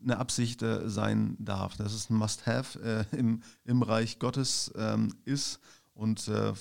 eine 0.04 0.18
Absicht 0.18 0.62
äh, 0.62 0.88
sein 0.90 1.36
darf, 1.40 1.76
dass 1.78 1.94
es 1.94 2.10
ein 2.10 2.16
Must-Have 2.16 3.06
äh, 3.12 3.18
im, 3.18 3.42
im 3.66 3.82
Reich 3.82 4.20
Gottes 4.20 4.72
ähm, 4.76 5.14
ist 5.26 5.60
und 5.94 6.28
äh, 6.28 6.54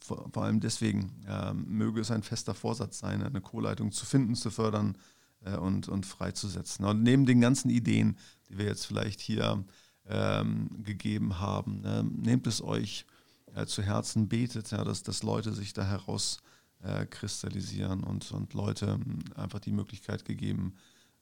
vor, 0.00 0.28
vor, 0.32 0.44
allem 0.44 0.60
deswegen 0.60 1.24
ähm, 1.26 1.64
möge 1.66 2.00
es 2.00 2.10
ein 2.10 2.22
fester 2.22 2.54
Vorsatz 2.54 2.98
sein, 2.98 3.22
eine 3.22 3.40
Co-Leitung 3.40 3.90
zu 3.90 4.06
finden, 4.06 4.36
zu 4.36 4.50
fördern 4.50 4.96
äh, 5.44 5.56
und, 5.56 5.88
und 5.88 6.06
freizusetzen. 6.06 6.84
Und 6.84 7.02
neben 7.02 7.26
den 7.26 7.40
ganzen 7.40 7.70
Ideen, 7.70 8.16
die 8.48 8.58
wir 8.58 8.66
jetzt 8.66 8.86
vielleicht 8.86 9.20
hier 9.20 9.64
ähm, 10.08 10.68
gegeben 10.82 11.40
haben, 11.40 11.80
ne, 11.80 12.04
nehmt 12.04 12.46
es 12.46 12.62
euch 12.62 13.06
äh, 13.54 13.66
zu 13.66 13.82
Herzen, 13.82 14.28
betet, 14.28 14.70
ja, 14.70 14.84
dass, 14.84 15.02
dass 15.02 15.22
Leute 15.22 15.52
sich 15.52 15.72
da 15.72 15.84
heraus 15.84 16.38
äh, 16.82 17.06
kristallisieren 17.06 18.04
und, 18.04 18.30
und 18.32 18.54
Leute 18.54 18.98
einfach 19.34 19.60
die 19.60 19.72
Möglichkeit 19.72 20.24
gegeben, 20.24 20.74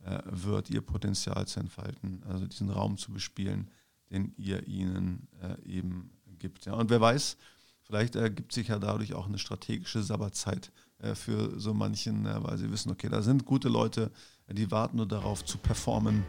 äh, 0.04 0.20
wird, 0.26 0.70
ihr 0.70 0.82
Potenzial 0.82 1.46
zu 1.46 1.60
entfalten, 1.60 2.22
also 2.28 2.46
diesen 2.46 2.70
Raum 2.70 2.98
zu 2.98 3.12
bespielen, 3.12 3.70
den 4.10 4.34
ihr 4.36 4.66
ihnen 4.66 5.28
äh, 5.40 5.62
eben 5.66 6.10
gibt. 6.38 6.66
Ja. 6.66 6.74
Und 6.74 6.90
wer 6.90 7.00
weiß, 7.00 7.36
vielleicht 7.82 8.16
ergibt 8.16 8.52
sich 8.52 8.68
ja 8.68 8.78
dadurch 8.78 9.14
auch 9.14 9.26
eine 9.26 9.38
strategische 9.38 10.02
Sabbatzeit 10.02 10.72
äh, 10.98 11.14
für 11.14 11.58
so 11.58 11.72
manchen, 11.72 12.24
weil 12.24 12.58
sie 12.58 12.70
wissen, 12.70 12.90
okay, 12.90 13.08
da 13.08 13.22
sind 13.22 13.46
gute 13.46 13.68
Leute, 13.68 14.10
die 14.50 14.70
warten 14.70 14.98
nur 14.98 15.08
darauf 15.08 15.44
zu 15.44 15.56
performen, 15.56 16.24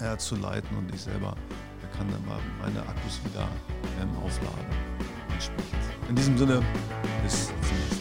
äh, 0.00 0.16
zu 0.16 0.36
leiten 0.36 0.76
und 0.76 0.94
ich 0.94 1.02
selber 1.02 1.34
kann 1.96 2.10
dann 2.10 2.26
mal 2.26 2.38
meine 2.60 2.80
Akkus 2.80 3.20
wieder 3.24 3.48
ähm, 4.00 4.10
aufladen. 4.24 4.66
Entsprechend. 5.32 6.08
In 6.08 6.16
diesem 6.16 6.36
Sinne, 6.36 6.62
bis 7.22 7.46
zum 7.46 7.56
nächsten 7.56 7.88
Mal. 7.88 7.93